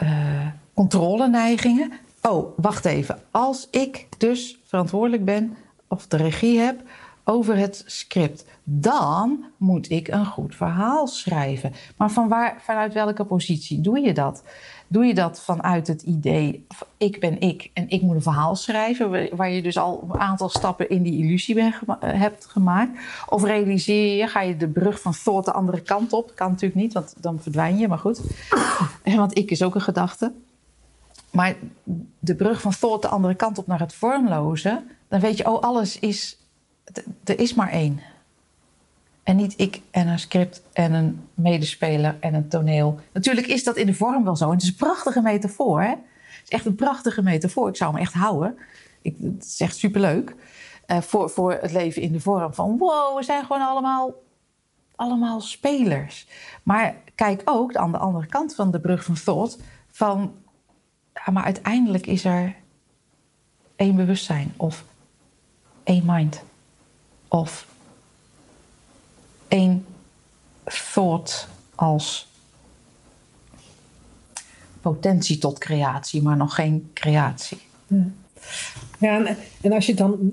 [0.00, 1.92] eh, controleneigingen.
[2.22, 3.18] Oh, wacht even.
[3.30, 5.56] Als ik dus verantwoordelijk ben
[5.88, 6.82] of de regie heb
[7.24, 11.72] over het script, dan moet ik een goed verhaal schrijven.
[11.96, 14.42] Maar van waar, vanuit welke positie doe je dat?
[14.88, 19.36] Doe je dat vanuit het idee, ik ben ik en ik moet een verhaal schrijven,
[19.36, 22.98] waar je dus al een aantal stappen in die illusie ben, hebt gemaakt?
[23.28, 26.32] Of realiseer je, ga je de brug van thought de andere kant op?
[26.34, 28.20] Kan natuurlijk niet, want dan verdwijn je, maar goed.
[29.16, 30.32] Want ik is ook een gedachte.
[31.30, 31.56] Maar
[32.18, 35.62] de brug van thought de andere kant op naar het vormloze, dan weet je, oh,
[35.62, 36.38] alles is,
[37.24, 38.00] er is maar één.
[39.26, 43.00] En niet ik en een script en een medespeler en een toneel.
[43.12, 44.44] Natuurlijk is dat in de vorm wel zo.
[44.44, 45.82] En het is een prachtige metafoor.
[45.82, 45.88] Hè?
[45.88, 47.68] Het is echt een prachtige metafoor.
[47.68, 48.58] Ik zou hem echt houden.
[49.02, 50.34] Ik, het is echt superleuk.
[50.86, 52.78] Uh, voor, voor het leven in de vorm van...
[52.78, 54.14] wow, we zijn gewoon allemaal,
[54.96, 56.26] allemaal spelers.
[56.62, 59.58] Maar kijk ook aan de andere kant van de brug van thought...
[59.90, 60.34] van,
[61.32, 62.54] maar uiteindelijk is er
[63.76, 64.84] één bewustzijn of
[65.84, 66.42] één mind.
[67.28, 67.66] Of
[69.48, 69.84] één
[70.64, 72.28] thought als
[74.80, 77.58] potentie tot creatie, maar nog geen creatie.
[78.98, 80.32] Ja, en, als je dan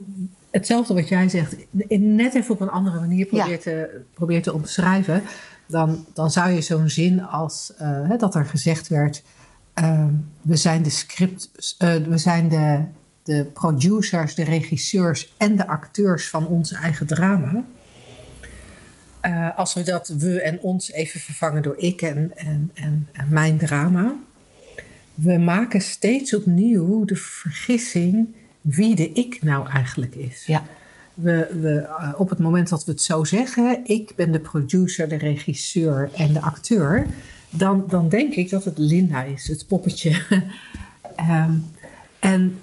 [0.51, 1.55] hetzelfde wat jij zegt,
[1.99, 5.23] net even op een andere manier probeert, te, probeert te omschrijven,
[5.67, 9.23] dan, dan zou je zo'n zin als uh, dat er gezegd werd:
[9.81, 10.05] uh,
[10.41, 12.83] we zijn de script, uh, we zijn de,
[13.23, 17.63] de producers, de regisseurs en de acteurs van ons eigen drama.
[19.25, 23.27] Uh, als we dat we en ons even vervangen door ik en, en, en, en,
[23.29, 24.15] mijn drama.
[25.13, 28.27] We maken steeds opnieuw de vergissing
[28.61, 30.45] wie de ik nou eigenlijk is.
[30.45, 30.63] Ja.
[31.13, 35.09] We, we, uh, op het moment dat we het zo zeggen, ik ben de producer,
[35.09, 37.07] de regisseur en de acteur,
[37.49, 40.21] dan, dan denk ik dat het Linda is, het poppetje.
[41.19, 41.65] um,
[42.19, 42.59] en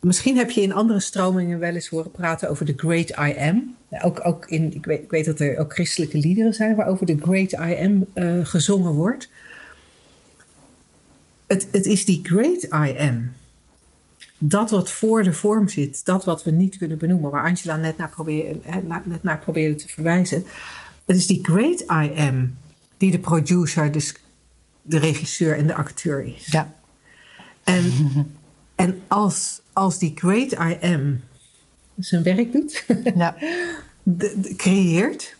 [0.00, 3.76] Misschien heb je in andere stromingen wel eens horen praten over de Great I Am.
[4.02, 7.16] Ook, ook in, ik, weet, ik weet dat er ook christelijke liederen zijn waarover de
[7.20, 9.28] Great I Am uh, gezongen wordt.
[11.46, 13.32] Het, het is die Great I Am.
[14.38, 17.96] Dat wat voor de vorm zit, dat wat we niet kunnen benoemen, waar Angela net
[17.96, 18.60] naar, probeerde,
[19.04, 20.44] net naar probeerde te verwijzen.
[21.04, 22.56] Het is die Great I Am
[22.96, 24.14] die de producer, dus
[24.82, 26.46] de regisseur en de acteur is.
[26.46, 26.74] Ja.
[27.64, 27.92] En,
[28.74, 31.20] en als als die great I am
[31.98, 33.36] zijn werk doet, ja.
[34.02, 35.36] de, creëert,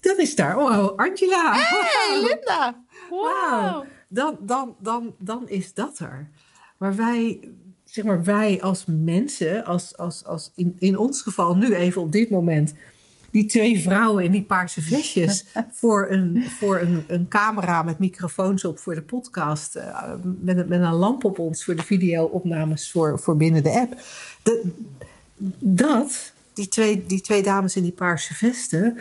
[0.00, 1.52] dan is daar, oh, Angela.
[1.54, 2.84] Hey, Linda.
[3.10, 3.84] Wow.
[4.08, 6.30] Dan, dan, dan, dan is dat er.
[6.78, 7.50] Maar wij,
[7.84, 12.12] zeg maar, wij als mensen, als, als, als in, in ons geval nu even op
[12.12, 12.74] dit moment,
[13.30, 15.44] die twee vrouwen in die paarse vestjes
[15.80, 19.76] voor, een, voor een, een camera met microfoons op voor de podcast.
[19.76, 24.00] Uh, met, met een lamp op ons voor de video-opnames voor, voor binnen de app.
[24.42, 24.72] De,
[25.58, 28.98] dat, die twee, die twee dames in die paarse vesten,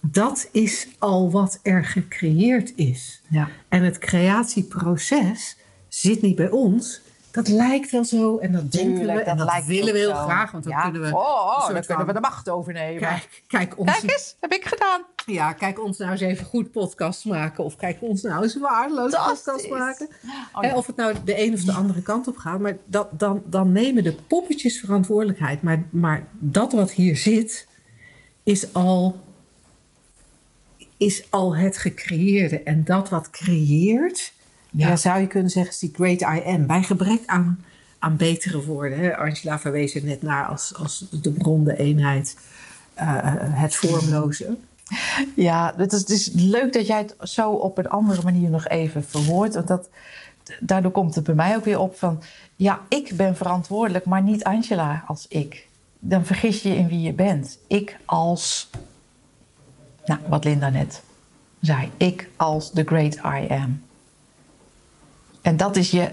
[0.00, 3.22] dat is al wat er gecreëerd is.
[3.28, 3.48] Ja.
[3.68, 5.56] En het creatieproces
[5.88, 7.00] zit niet bij ons,
[7.36, 10.64] dat lijkt wel zo en dat denken we en dat, willen we heel graag, want
[10.64, 11.16] dan kunnen we...
[11.16, 13.00] Oh, oh dan kunnen we de macht overnemen.
[13.00, 15.04] Kijk, kijk, ons, kijk eens, heb ik gedaan.
[15.26, 19.12] Ja, kijk ons nou eens even goed podcast maken of kijk ons nou eens waardeloos
[19.12, 20.08] podcast maken.
[20.52, 20.74] Oh, ja.
[20.74, 23.72] Of het nou de een of de andere kant op gaat, maar dat, dan, dan
[23.72, 25.62] nemen de poppetjes verantwoordelijkheid.
[25.62, 27.68] Maar, maar dat wat hier zit,
[28.42, 29.20] is al,
[30.96, 32.62] is al het gecreëerde.
[32.62, 34.32] En dat wat creëert
[34.76, 34.96] ja.
[34.96, 36.66] zou je kunnen zeggen, is die great I am.
[36.66, 37.64] Bij gebrek aan,
[37.98, 38.98] aan betere woorden.
[38.98, 39.16] Hè?
[39.16, 42.36] Angela verwees er net naar als, als de bron, de eenheid,
[42.98, 44.56] uh, het vormloze.
[45.34, 48.68] Ja, het is, het is leuk dat jij het zo op een andere manier nog
[48.68, 49.54] even verwoordt.
[49.54, 49.88] Want dat,
[50.60, 52.22] daardoor komt het bij mij ook weer op van...
[52.56, 55.68] ja, ik ben verantwoordelijk, maar niet Angela als ik.
[55.98, 57.58] Dan vergis je in wie je bent.
[57.66, 58.70] Ik als...
[60.04, 61.02] Nou, wat Linda net
[61.60, 61.90] zei.
[61.96, 63.82] Ik als the great I am.
[65.46, 66.10] En dat is, je,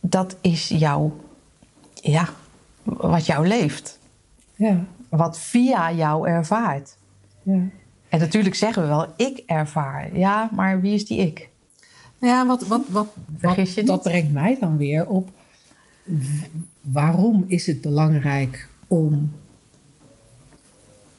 [0.00, 1.16] dat is jouw,
[1.94, 2.28] ja,
[2.82, 3.98] wat jou leeft.
[4.54, 4.84] Ja.
[5.08, 6.96] Wat via jou ervaart.
[7.42, 7.62] Ja.
[8.08, 10.16] En natuurlijk zeggen we wel, ik ervaar.
[10.16, 11.48] Ja, maar wie is die ik?
[12.20, 13.06] Ja, wat, wat, wat,
[13.40, 15.30] wat dat brengt mij dan weer op.
[16.80, 19.32] Waarom is het belangrijk om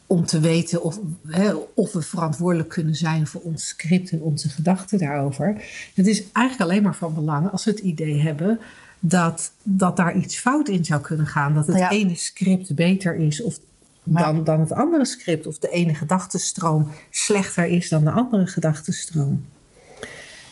[0.08, 4.50] om te weten of, hè, of we verantwoordelijk kunnen zijn voor ons script en onze
[4.50, 5.64] gedachten daarover.
[5.94, 8.60] Het is eigenlijk alleen maar van belang als we het idee hebben
[9.00, 11.54] dat, dat daar iets fout in zou kunnen gaan.
[11.54, 13.60] Dat het ene script beter is of,
[14.04, 15.48] dan, dan het andere script.
[15.48, 19.46] Of de ene gedachtenstroom slechter is dan de andere gedachtenstroom.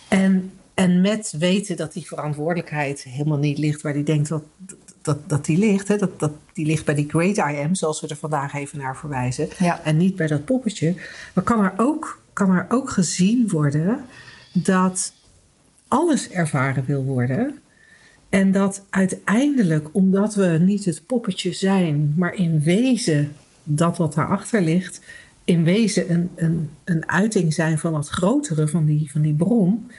[0.08, 4.44] En, en met weten dat die verantwoordelijkheid helemaal niet ligt waar die denkt dat,
[5.04, 5.88] dat, dat die ligt.
[5.88, 5.98] Hè?
[5.98, 8.98] Dat, dat, die ligt bij die great I am, zoals we er vandaag even naar
[8.98, 9.48] verwijzen.
[9.60, 9.84] Ja.
[9.84, 10.96] En niet bij dat poppetje.
[11.34, 14.06] Maar kan er ook, kan er ook gezien worden
[14.54, 15.14] dat
[15.88, 17.58] alles ervaren wil worden.
[18.30, 23.32] En dat uiteindelijk, omdat we niet het poppetje zijn, maar in wezen
[23.64, 25.02] dat wat daarachter ligt,
[25.44, 29.92] in wezen een, een, een uiting zijn van het grotere van die, van die bron.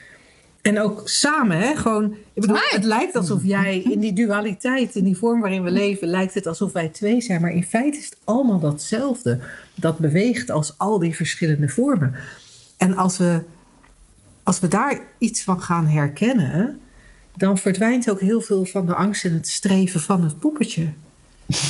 [0.65, 2.15] En ook samen, hè, gewoon.
[2.33, 6.07] Ik bedoel, het lijkt alsof jij in die dualiteit, in die vorm waarin we leven,
[6.07, 7.41] lijkt het alsof wij twee zijn.
[7.41, 9.39] Maar in feite is het allemaal datzelfde.
[9.75, 12.15] Dat beweegt als al die verschillende vormen.
[12.77, 13.41] En als we,
[14.43, 16.79] als we daar iets van gaan herkennen,
[17.35, 20.87] dan verdwijnt ook heel veel van de angst en het streven van het poppetje.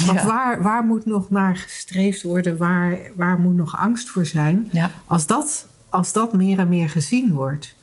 [0.06, 0.26] Want Ja.
[0.26, 2.58] waar, waar moet nog naar gestreefd worden?
[2.58, 4.70] Waar, waar moet nog angst voor zijn?
[4.72, 4.92] Ja.
[5.06, 7.76] Als, dat, als dat meer en meer gezien wordt.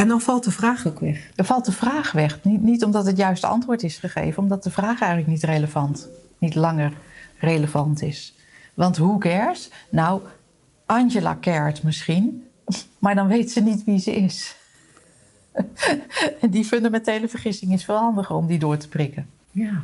[0.00, 1.30] En dan valt de vraag ook weg.
[1.36, 2.44] Er valt de vraag weg.
[2.44, 6.08] Niet, niet omdat het juiste antwoord is gegeven, omdat de vraag eigenlijk niet relevant,
[6.38, 6.92] niet langer
[7.38, 8.34] relevant is.
[8.74, 9.70] Want who cares?
[9.90, 10.22] Nou,
[10.86, 12.46] Angela cared misschien,
[12.98, 14.56] maar dan weet ze niet wie ze is.
[16.40, 19.30] en die fundamentele vergissing is veel handiger om die door te prikken.
[19.50, 19.82] Ja.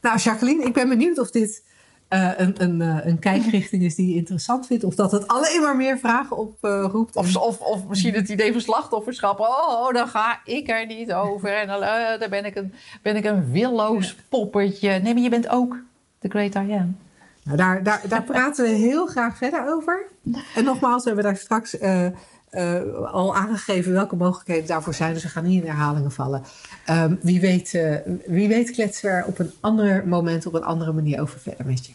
[0.00, 1.62] Nou, Jacqueline, ik ben benieuwd of dit
[2.10, 4.84] eh, een, een, eh, een kijkrichting is die je interessant vindt.
[4.84, 7.16] Of dat het alleen maar meer vragen oproept.
[7.16, 9.40] Of, of, of misschien het idee van slachtofferschap.
[9.40, 11.56] Oh, dan ga ik er niet over.
[11.56, 14.90] En dan, eh, dan ben, ik een, ben ik een willoos poppetje.
[14.90, 15.76] Nee, maar je bent ook
[16.18, 16.96] de great I am.
[17.44, 20.06] Nou, daar, daar, daar praten we heel graag verder over.
[20.54, 22.06] En nogmaals, we hebben daar straks eh,
[22.50, 25.14] eh, al aangegeven welke mogelijkheden daarvoor zijn.
[25.14, 26.42] Dus we gaan niet in herhalingen vallen.
[26.84, 27.96] Ehm, wie, weet, eh,
[28.26, 31.66] wie weet kletsen we er op een ander moment, op een andere manier over verder
[31.66, 31.92] met je.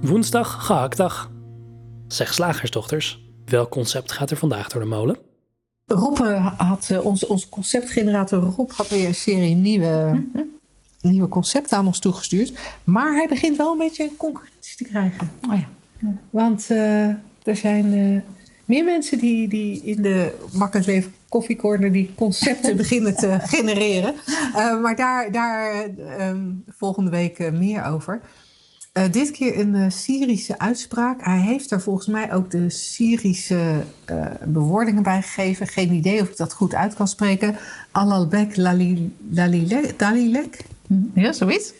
[0.00, 1.30] Woensdag, gehaktdag.
[2.08, 5.16] Zeg slagersdochters, welk concept gaat er vandaag door de molen?
[5.86, 10.24] Rob eh, had, eh, onze, onze conceptgenerator Rob had weer een serie nieuwe,
[11.00, 12.52] nieuwe concepten aan ons toegestuurd.
[12.84, 15.30] Maar hij begint wel een beetje concurrentie te krijgen.
[15.50, 15.68] Oh ja.
[16.30, 17.08] Want eh,
[17.42, 23.16] er zijn eh, meer mensen die, die in de Makkelijk Leven koffiecorner die concepten beginnen
[23.16, 24.14] te genereren.
[24.54, 28.20] Eh, maar daar, daar eh, ehm, volgende week eh, meer over.
[28.92, 31.24] Eh, dit keer een Syrische uitspraak.
[31.24, 33.84] Hij heeft daar volgens mij ook de Syrische
[34.44, 35.66] bewoordingen bij gegeven.
[35.66, 37.56] Geen idee of ik dat goed uit kan spreken.
[37.90, 39.98] Alalbek lali- lalilek.
[39.98, 40.64] dalilek.
[41.14, 41.72] Ja, zoiets?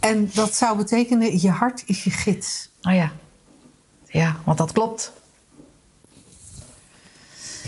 [0.00, 2.70] En dat zou betekenen, je hart is je gids.
[2.82, 3.12] Oh ja.
[4.06, 5.12] Ja, want dat klopt.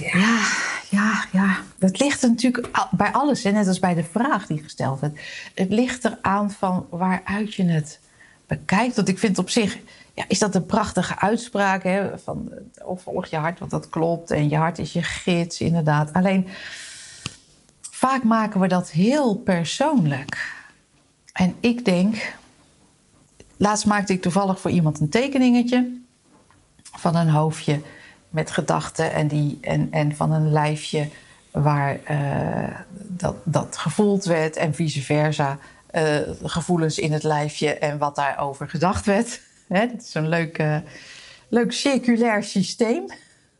[0.00, 0.46] Ja,
[0.90, 1.56] ja, ja.
[1.78, 5.20] Dat ligt natuurlijk bij alles, hè, net als bij de vraag die gesteld werd.
[5.54, 8.00] Het ligt eraan van waaruit je het
[8.46, 8.96] bekijkt.
[8.96, 9.78] Want ik vind op zich,
[10.14, 11.82] ja, is dat een prachtige uitspraak.
[11.82, 12.52] Hè, van,
[12.84, 14.30] of volg je hart, want dat klopt.
[14.30, 16.12] En je hart is je gids, inderdaad.
[16.12, 16.48] Alleen,
[17.90, 20.58] vaak maken we dat heel persoonlijk.
[21.32, 22.34] En ik denk,
[23.56, 25.98] laatst maakte ik toevallig voor iemand een tekeningetje
[26.82, 27.80] van een hoofdje
[28.30, 31.08] met gedachten en, die, en, en van een lijfje
[31.50, 35.58] waar eh, dat, dat gevoeld werd en vice versa.
[35.86, 39.40] eh, gevoelens in het lijfje en wat daarover gedacht werd.
[39.68, 40.76] Hè, is een leuk, eh,
[41.48, 43.06] leuk circulair systeem.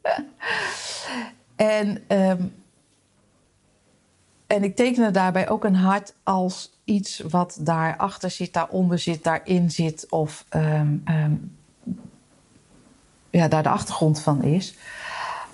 [1.56, 2.42] en, ehm,
[4.46, 9.70] en ik tekende daarbij ook een hart als iets wat daarachter zit, daaronder zit, daarin
[9.70, 11.35] zit of ehm, ehm,
[13.31, 14.75] ja, daar de achtergrond van is.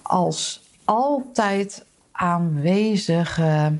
[0.02, 3.78] Als altijd aanwezige.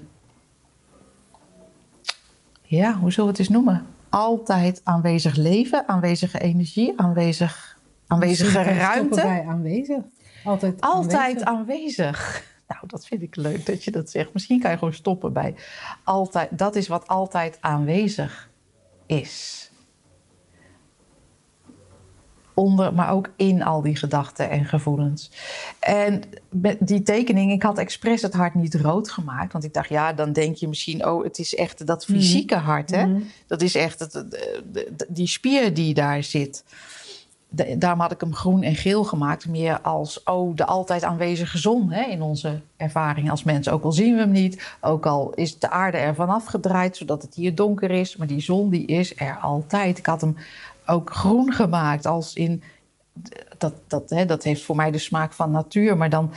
[2.62, 3.86] Ja, hoe zullen we het eens noemen?
[4.08, 9.14] Altijd aanwezig leven, aanwezige energie, aanwezig, aanwezige ruimte.
[9.22, 10.02] bij aanwezig.
[10.44, 11.48] Altijd, Altijd aanwezig.
[11.48, 12.44] aanwezig.
[12.68, 14.32] Nou, dat vind ik leuk dat je dat zegt.
[14.32, 15.54] Misschien kan je gewoon stoppen bij
[16.04, 16.58] altijd.
[16.58, 18.50] Dat is wat altijd aanwezig
[19.06, 19.70] is.
[22.58, 25.30] Onder, maar ook in al die gedachten en gevoelens.
[25.78, 29.52] En met die tekening, ik had expres het hart niet rood gemaakt.
[29.52, 32.90] Want ik dacht, ja, dan denk je misschien, oh, het is echt dat fysieke hart.
[32.90, 33.06] Hè?
[33.46, 34.24] Dat is echt het,
[35.08, 36.64] die spier die daar zit.
[37.48, 39.48] De- daarom had ik hem groen en geel gemaakt.
[39.48, 43.72] Meer als oh, de altijd aanwezige zon hè, in onze ervaring als mensen.
[43.72, 47.22] Ook al zien we hem niet, ook al is de aarde er vanaf gedraaid, zodat
[47.22, 48.16] het hier donker is.
[48.16, 49.98] Maar die zon die is er altijd.
[49.98, 50.36] Ik had hem
[50.86, 52.62] ook groen gemaakt als in...
[53.58, 55.96] Dat, dat, hè, dat heeft voor mij de smaak van natuur.
[55.96, 56.32] Maar dan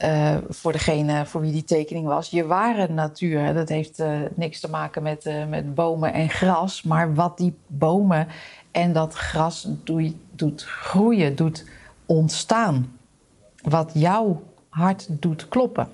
[0.00, 2.30] eh, voor degene voor wie die tekening was.
[2.30, 6.82] Je ware natuur, dat heeft uh, niks te maken met, uh, met bomen en gras.
[6.82, 8.28] Maar wat die bomen
[8.70, 9.68] en dat gras
[10.30, 11.64] doet groeien, doet
[12.06, 12.98] ontstaan.
[13.62, 15.88] Wat jouw hart doet kloppen.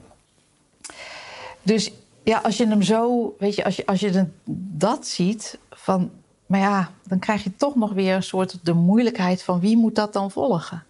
[1.62, 1.92] Dus
[2.22, 4.26] ja, als je hem zo, weet je, als je, als je
[4.70, 6.10] dat ziet, van,
[6.46, 9.94] maar ja, dan krijg je toch nog weer een soort de moeilijkheid van wie moet
[9.94, 10.84] dat dan volgen?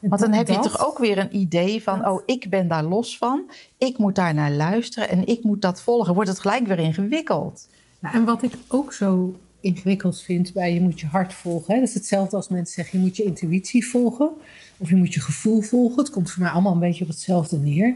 [0.00, 3.18] Want dan heb je toch ook weer een idee van, oh, ik ben daar los
[3.18, 6.14] van, ik moet daar naar luisteren en ik moet dat volgen.
[6.14, 7.68] Wordt het gelijk weer ingewikkeld?
[7.98, 11.74] Nou, en wat ik ook zo ingewikkeld vind bij je moet je hart volgen.
[11.74, 11.80] Hè?
[11.80, 14.30] Dat is hetzelfde als mensen zeggen je moet je intuïtie volgen
[14.76, 15.98] of je moet je gevoel volgen.
[15.98, 17.94] Het komt voor mij allemaal een beetje op hetzelfde neer.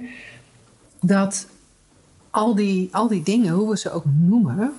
[1.01, 1.47] Dat
[2.31, 4.73] al die, al die dingen, hoe we ze ook noemen,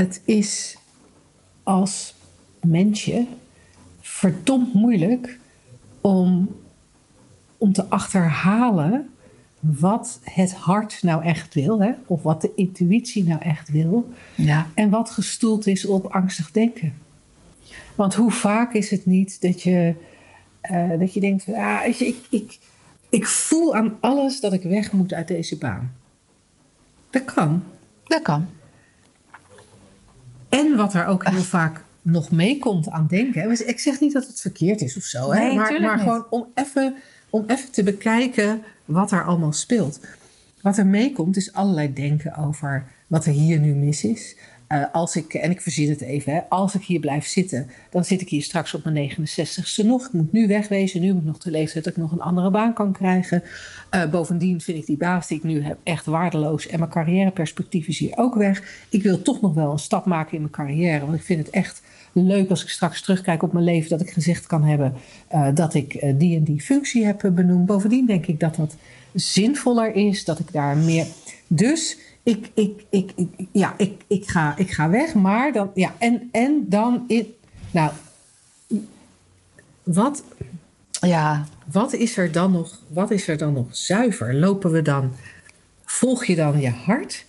[0.00, 0.76] het is
[1.62, 2.14] als
[2.60, 3.26] mensje
[4.00, 5.38] verdomd moeilijk
[6.00, 6.56] om,
[7.58, 9.10] om te achterhalen
[9.60, 11.92] wat het hart nou echt wil, hè?
[12.06, 14.66] of wat de intuïtie nou echt wil, ja.
[14.74, 16.94] en wat gestoeld is op angstig denken.
[17.94, 19.94] Want hoe vaak is het niet dat je,
[20.70, 22.58] uh, dat je denkt: ah, ik, ik,
[23.08, 25.92] ik voel aan alles dat ik weg moet uit deze baan.
[27.10, 27.62] Dat kan.
[28.04, 28.48] Dat kan.
[30.50, 33.68] En wat er ook heel vaak nog meekomt aan denken.
[33.68, 35.54] Ik zeg niet dat het verkeerd is of zo, nee, hè?
[35.54, 36.94] maar, maar gewoon om even,
[37.30, 40.00] om even te bekijken wat er allemaal speelt.
[40.60, 44.36] Wat er meekomt is allerlei denken over wat er hier nu mis is.
[44.72, 48.04] Uh, als ik, en ik verzin het even, hè, als ik hier blijf zitten, dan
[48.04, 50.06] zit ik hier straks op mijn 69ste nog.
[50.06, 52.50] Ik moet nu wegwezen, nu heb ik nog de leeftijd dat ik nog een andere
[52.50, 53.42] baan kan krijgen.
[53.94, 57.88] Uh, bovendien vind ik die baas die ik nu heb echt waardeloos en mijn carrièreperspectief
[57.88, 58.84] is hier ook weg.
[58.88, 61.54] Ik wil toch nog wel een stap maken in mijn carrière, want ik vind het
[61.54, 64.94] echt leuk als ik straks terugkijk op mijn leven dat ik gezegd kan hebben
[65.32, 67.66] uh, dat ik die en die functie heb benoemd.
[67.66, 68.76] Bovendien denk ik dat dat
[69.14, 71.06] zinvoller is, dat ik daar meer.
[71.46, 73.12] Dus ik, ik, ik,
[73.52, 77.06] ja, ik, ik, ga, ik ga weg, maar dan, ja, en, en dan,
[77.70, 77.92] nou,
[79.82, 80.22] wat,
[81.00, 81.46] ja.
[81.72, 84.34] wat is er dan nog, wat is er dan nog zuiver?
[84.34, 85.12] Lopen we dan,
[85.84, 87.24] volg je dan je hart?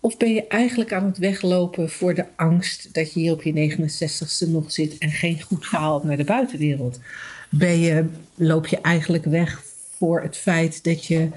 [0.00, 3.76] Of ben je eigenlijk aan het weglopen voor de angst dat je hier op je
[3.76, 7.00] 69ste nog zit en geen goed verhaal naar de buitenwereld?
[7.50, 9.62] Ben je, loop je eigenlijk weg
[9.98, 11.28] voor het feit dat je,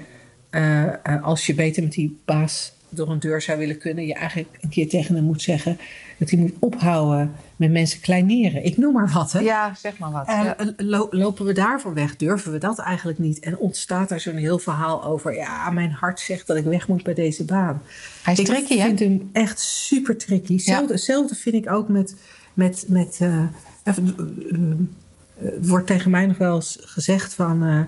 [0.50, 4.14] uh, uh, als je beter met die baas door een deur zou willen kunnen, je
[4.14, 5.78] eigenlijk een keer tegen hem moet zeggen
[6.18, 8.64] dat hij moet ophouden met mensen kleineren.
[8.64, 9.32] Ik noem maar wat.
[9.32, 9.40] Hè?
[9.40, 10.26] Ja, zeg maar wat.
[10.26, 12.16] En lo lopen we daarvoor weg?
[12.16, 13.38] Durven we dat eigenlijk niet?
[13.38, 17.02] En ontstaat er zo'n heel verhaal over, ja, mijn hart zegt dat ik weg moet
[17.02, 17.82] bij deze baan.
[18.22, 18.86] Hij is ik tricky, hè?
[18.86, 20.52] vind hem echt super tricky.
[20.52, 22.14] Hetzelfde, hetzelfde vind ik ook met,
[22.54, 23.44] met, met uh,
[23.82, 27.86] het wordt tegen mij nog wel eens gezegd van,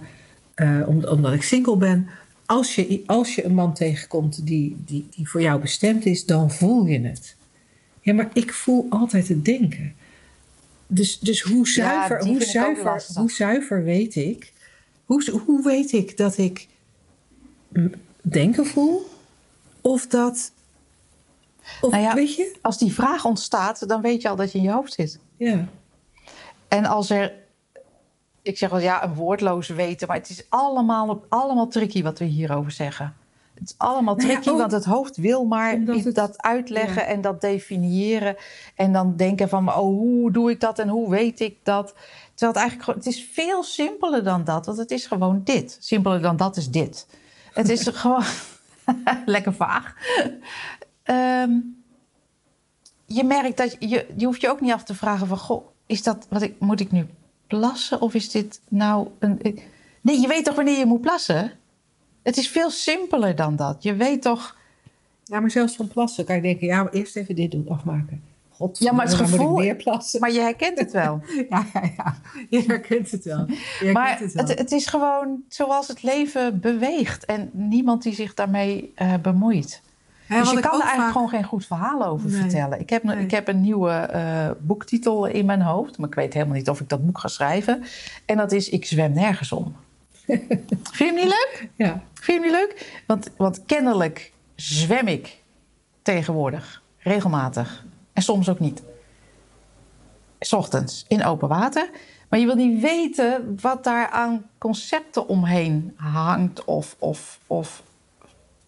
[0.85, 2.09] omdat ik single ben
[2.53, 6.51] als je, als je een man tegenkomt die, die, die voor jou bestemd is, dan
[6.51, 7.37] voel je het.
[8.01, 9.95] Ja, maar ik voel altijd het denken.
[10.87, 14.53] Dus, dus hoe, zuiver, ja, hoe, zuiver, hoe zuiver weet ik?
[15.05, 16.69] Hoe, hoe weet ik dat ik
[18.23, 19.07] denken voel?
[19.81, 20.53] Of dat.
[21.81, 22.57] Of, nou ja, weet je?
[22.61, 25.19] Als die vraag ontstaat, dan weet je al dat je in je hoofd zit.
[25.37, 25.69] Ja.
[26.69, 27.33] En als er
[28.43, 32.25] ik zeg wel ja, een woordloos weten, maar het is allemaal, allemaal tricky wat we
[32.25, 33.15] hierover zeggen.
[33.55, 37.03] Het is allemaal tricky, nou ja, ook, want het hoofd wil maar het, dat uitleggen
[37.03, 37.09] ja.
[37.09, 38.37] en dat definiëren.
[38.75, 41.95] En dan denken van, oh, hoe doe ik dat en hoe weet ik dat?
[42.35, 45.77] Terwijl het eigenlijk het is veel simpeler dan dat, want het is gewoon dit.
[45.81, 47.07] Simpeler dan dat is dit.
[47.53, 48.25] Het is gewoon
[49.27, 49.95] lekker vaag.
[51.05, 51.83] Um,
[53.07, 56.03] je merkt dat je, je hoeft je ook niet af te vragen van, goh, is
[56.03, 57.07] dat wat ik, moet ik nu
[57.59, 59.41] plassen of is dit nou een.
[60.01, 61.53] Nee, je weet toch wanneer je moet plassen?
[62.23, 63.83] Het is veel simpeler dan dat.
[63.83, 64.57] Je weet toch.
[65.25, 68.23] Ja, maar zelfs van plassen kan je denken: ja, maar eerst even dit doen, afmaken.
[68.49, 69.77] God, ja, maar het gevoel.
[69.77, 70.21] Plassen.
[70.21, 71.21] Maar je herkent het wel.
[71.51, 72.17] ja, ja, ja,
[72.51, 73.47] je herkent het wel.
[73.49, 74.47] Herkent maar het, wel.
[74.47, 79.83] Het, het, is gewoon zoals het leven beweegt en niemand die zich daarmee uh, bemoeit.
[80.29, 81.13] Dus je kan er eigenlijk vaak...
[81.13, 82.41] gewoon geen goed verhaal over nee.
[82.41, 82.81] vertellen.
[82.81, 83.25] Ik heb, nee.
[83.25, 86.81] ik heb een nieuwe uh, boektitel in mijn hoofd, maar ik weet helemaal niet of
[86.81, 87.83] ik dat boek ga schrijven.
[88.27, 89.77] En dat is Ik zwem nergens om.
[90.27, 91.69] Vind je hem niet leuk?
[91.75, 92.03] Ja.
[92.15, 93.03] Vind je hem niet leuk?
[93.07, 95.43] Want, want kennelijk zwem ik
[96.03, 97.85] tegenwoordig, regelmatig.
[98.13, 98.83] En soms ook niet.
[100.45, 101.91] 's ochtends in open water.
[102.29, 107.83] Maar je wil niet weten wat daar aan concepten omheen hangt of, of, of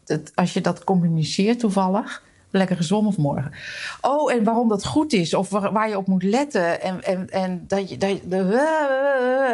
[0.07, 3.53] het, als je dat communiceert toevallig, lekker gezwommen vanmorgen.
[4.01, 6.81] Oh, en waarom dat goed is, of waar, waar je op moet letten.
[6.83, 7.97] En, en, en dat je.
[7.99, 8.57] Dat je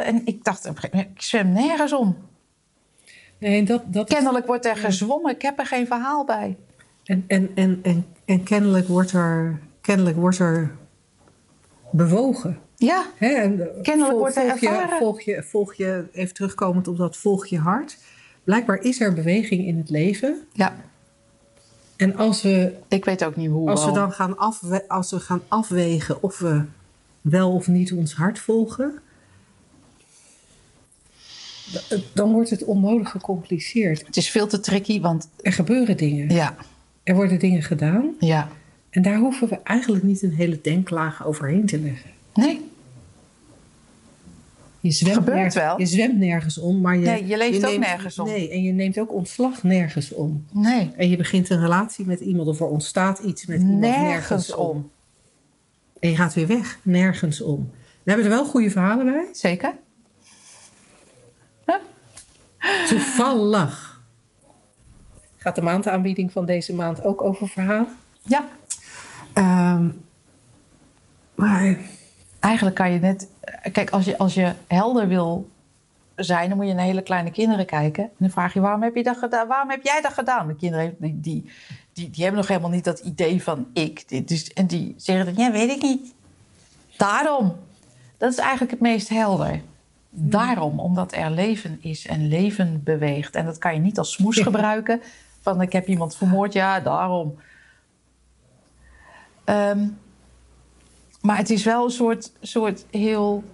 [0.04, 2.16] en ik dacht, ik zwem nergens om.
[3.38, 5.34] Nee, dat, dat is- Kennelijk wordt er gezwommen.
[5.34, 6.56] Ik heb er geen verhaal bij.
[7.04, 10.76] En, en, en, en, en kennelijk, wordt er, kennelijk wordt er
[11.92, 12.58] bewogen.
[12.76, 13.04] Ja?
[13.18, 14.98] En, eh, Kennelijk wordt er volg je, ervaren.
[14.98, 17.98] volg, je, volg je, even terugkomend op dat volg je hart.
[18.44, 20.40] Blijkbaar is er beweging in het leven.
[20.52, 20.76] ja.
[21.96, 23.70] En als we, Ik weet ook niet hoe.
[23.70, 26.62] als we dan gaan, afwe als we gaan afwegen of we
[27.20, 28.98] wel of niet ons hart volgen,
[32.12, 34.06] dan wordt het onnodig gecompliceerd.
[34.06, 36.28] Het is veel te tricky, want Er gebeuren dingen.
[36.34, 36.54] ja,
[37.02, 38.10] Er worden dingen gedaan.
[38.20, 38.48] ja.
[38.90, 42.10] En daar hoeven we eigenlijk niet een hele denklaag overheen te leggen.
[42.34, 42.70] Nee,
[44.80, 45.78] Je zwemt, Gebeurt nergens, wel.
[45.78, 48.26] je zwemt nergens om, maar je, Nee, je leeft ook neemt- nergens om.
[48.26, 50.44] Nee, en je neemt ook ontslag nergens om.
[50.52, 50.90] nee.
[50.96, 54.54] En je begint een relatie met iemand of er ontstaat iets met iemand nergens, Nergens
[54.54, 54.66] om.
[54.68, 54.90] om.
[56.00, 57.70] En je gaat weer weg, nergens om.
[58.02, 59.28] We hebben er wel goede verhalen bij.
[59.32, 59.74] Zeker?
[62.88, 64.02] Toevallig.
[65.36, 67.96] Gaat de maandaanbieding van deze maand ook over verhalen?
[68.22, 68.48] Ja.
[69.32, 69.88] Ehm,
[71.34, 71.78] maar
[72.40, 73.28] Eigenlijk kan je net...
[73.72, 75.48] Kijk, als je, als je helder wil
[76.16, 76.48] zijn...
[76.48, 78.04] dan moet je naar hele kleine kinderen kijken.
[78.04, 79.48] En dan vraag je, waarom heb, je dat gedaan?
[79.48, 80.46] waarom heb jij dat gedaan?
[80.46, 81.50] De kinderen die, die,
[81.92, 84.08] die, die hebben nog helemaal niet dat idee van ik.
[84.08, 86.14] Dit- Dus, en die zeggen dan, ja, weet ik niet.
[86.96, 87.56] Daarom.
[88.18, 89.60] Dat is eigenlijk het meest helder.
[90.10, 93.34] Daarom, omdat er leven is en leven beweegt.
[93.34, 95.00] En dat kan je niet als smoes gebruiken.
[95.40, 97.38] Van ik heb iemand vermoord, ja, daarom.
[99.44, 99.86] Ehm,
[101.20, 103.44] maar het is wel een soort, soort heel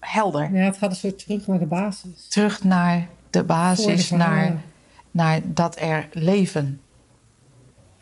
[0.00, 0.52] helder.
[0.52, 2.28] ja, het gaat een soort terug naar de basis.
[2.28, 4.62] Terug naar de basis, naar,
[5.10, 6.80] naar dat er leven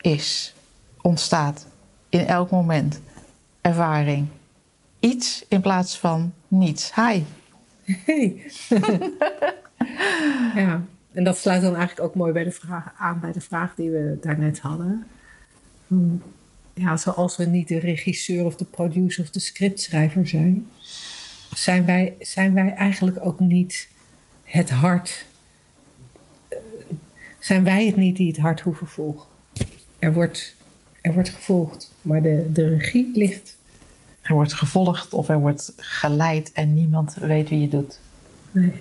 [0.01, 0.53] is,
[1.01, 1.67] ontstaat
[2.09, 3.01] in elk moment.
[3.61, 4.27] Ervaring.
[4.99, 6.95] Iets in plaats van niets.
[6.95, 7.23] Hi.
[7.83, 8.51] Hey.
[10.55, 13.75] ja, en dat sluit dan eigenlijk ook mooi bij de vraag, aan bij de vraag
[13.75, 15.07] die we daarnet hadden.
[16.73, 20.67] Ja, zoals we niet de regisseur of de producer of de scriptschrijver zijn,
[21.53, 23.87] zijn wij, zijn wij eigenlijk ook niet
[24.43, 25.25] het hart.
[26.49, 26.57] eh,
[27.39, 29.27] Zijn wij het niet die het hart hoeven volgen?
[29.99, 30.55] Er wordt,
[31.01, 33.57] er wordt gevolgd, maar de, de regie ligt.
[34.21, 37.99] Er wordt gevolgd of er wordt geleid en niemand weet wie je doet.
[38.51, 38.73] Nee.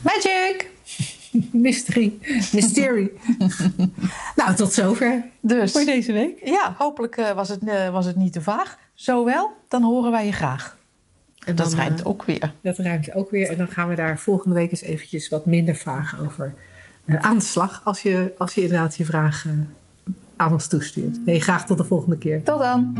[0.00, 0.70] Magic!
[1.52, 2.18] Mysterie.
[2.52, 3.12] Mysterie.
[4.36, 6.40] nou, tot zover Dus voor deze week.
[6.44, 8.78] ja, hopelijk eh, was, het, eh, was het niet te vaag.
[8.94, 10.76] Zo wel, dan horen wij je graag.
[11.44, 12.52] En Dat dan, rijmt eh, ook weer.
[12.62, 13.48] dat ruimt ook weer.
[13.50, 16.54] En dan gaan we daar volgende week eens eventjes wat minder vaag over
[17.06, 17.80] aan de slag.
[17.84, 19.46] Als je, als je inderdaad je vraag
[20.36, 21.26] aan ons toestuurt.
[21.26, 22.42] Nee, graag tot de volgende keer.
[22.42, 22.94] Tot dan!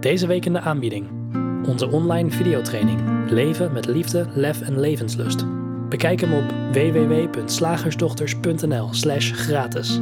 [0.00, 1.25] Deze week in de aanbieding.
[1.66, 3.30] Onze online videotraining.
[3.30, 5.44] Leven met liefde, lef en levenslust.
[5.88, 10.00] Bekijk hem op www.slagersdochters.nl slash gratis.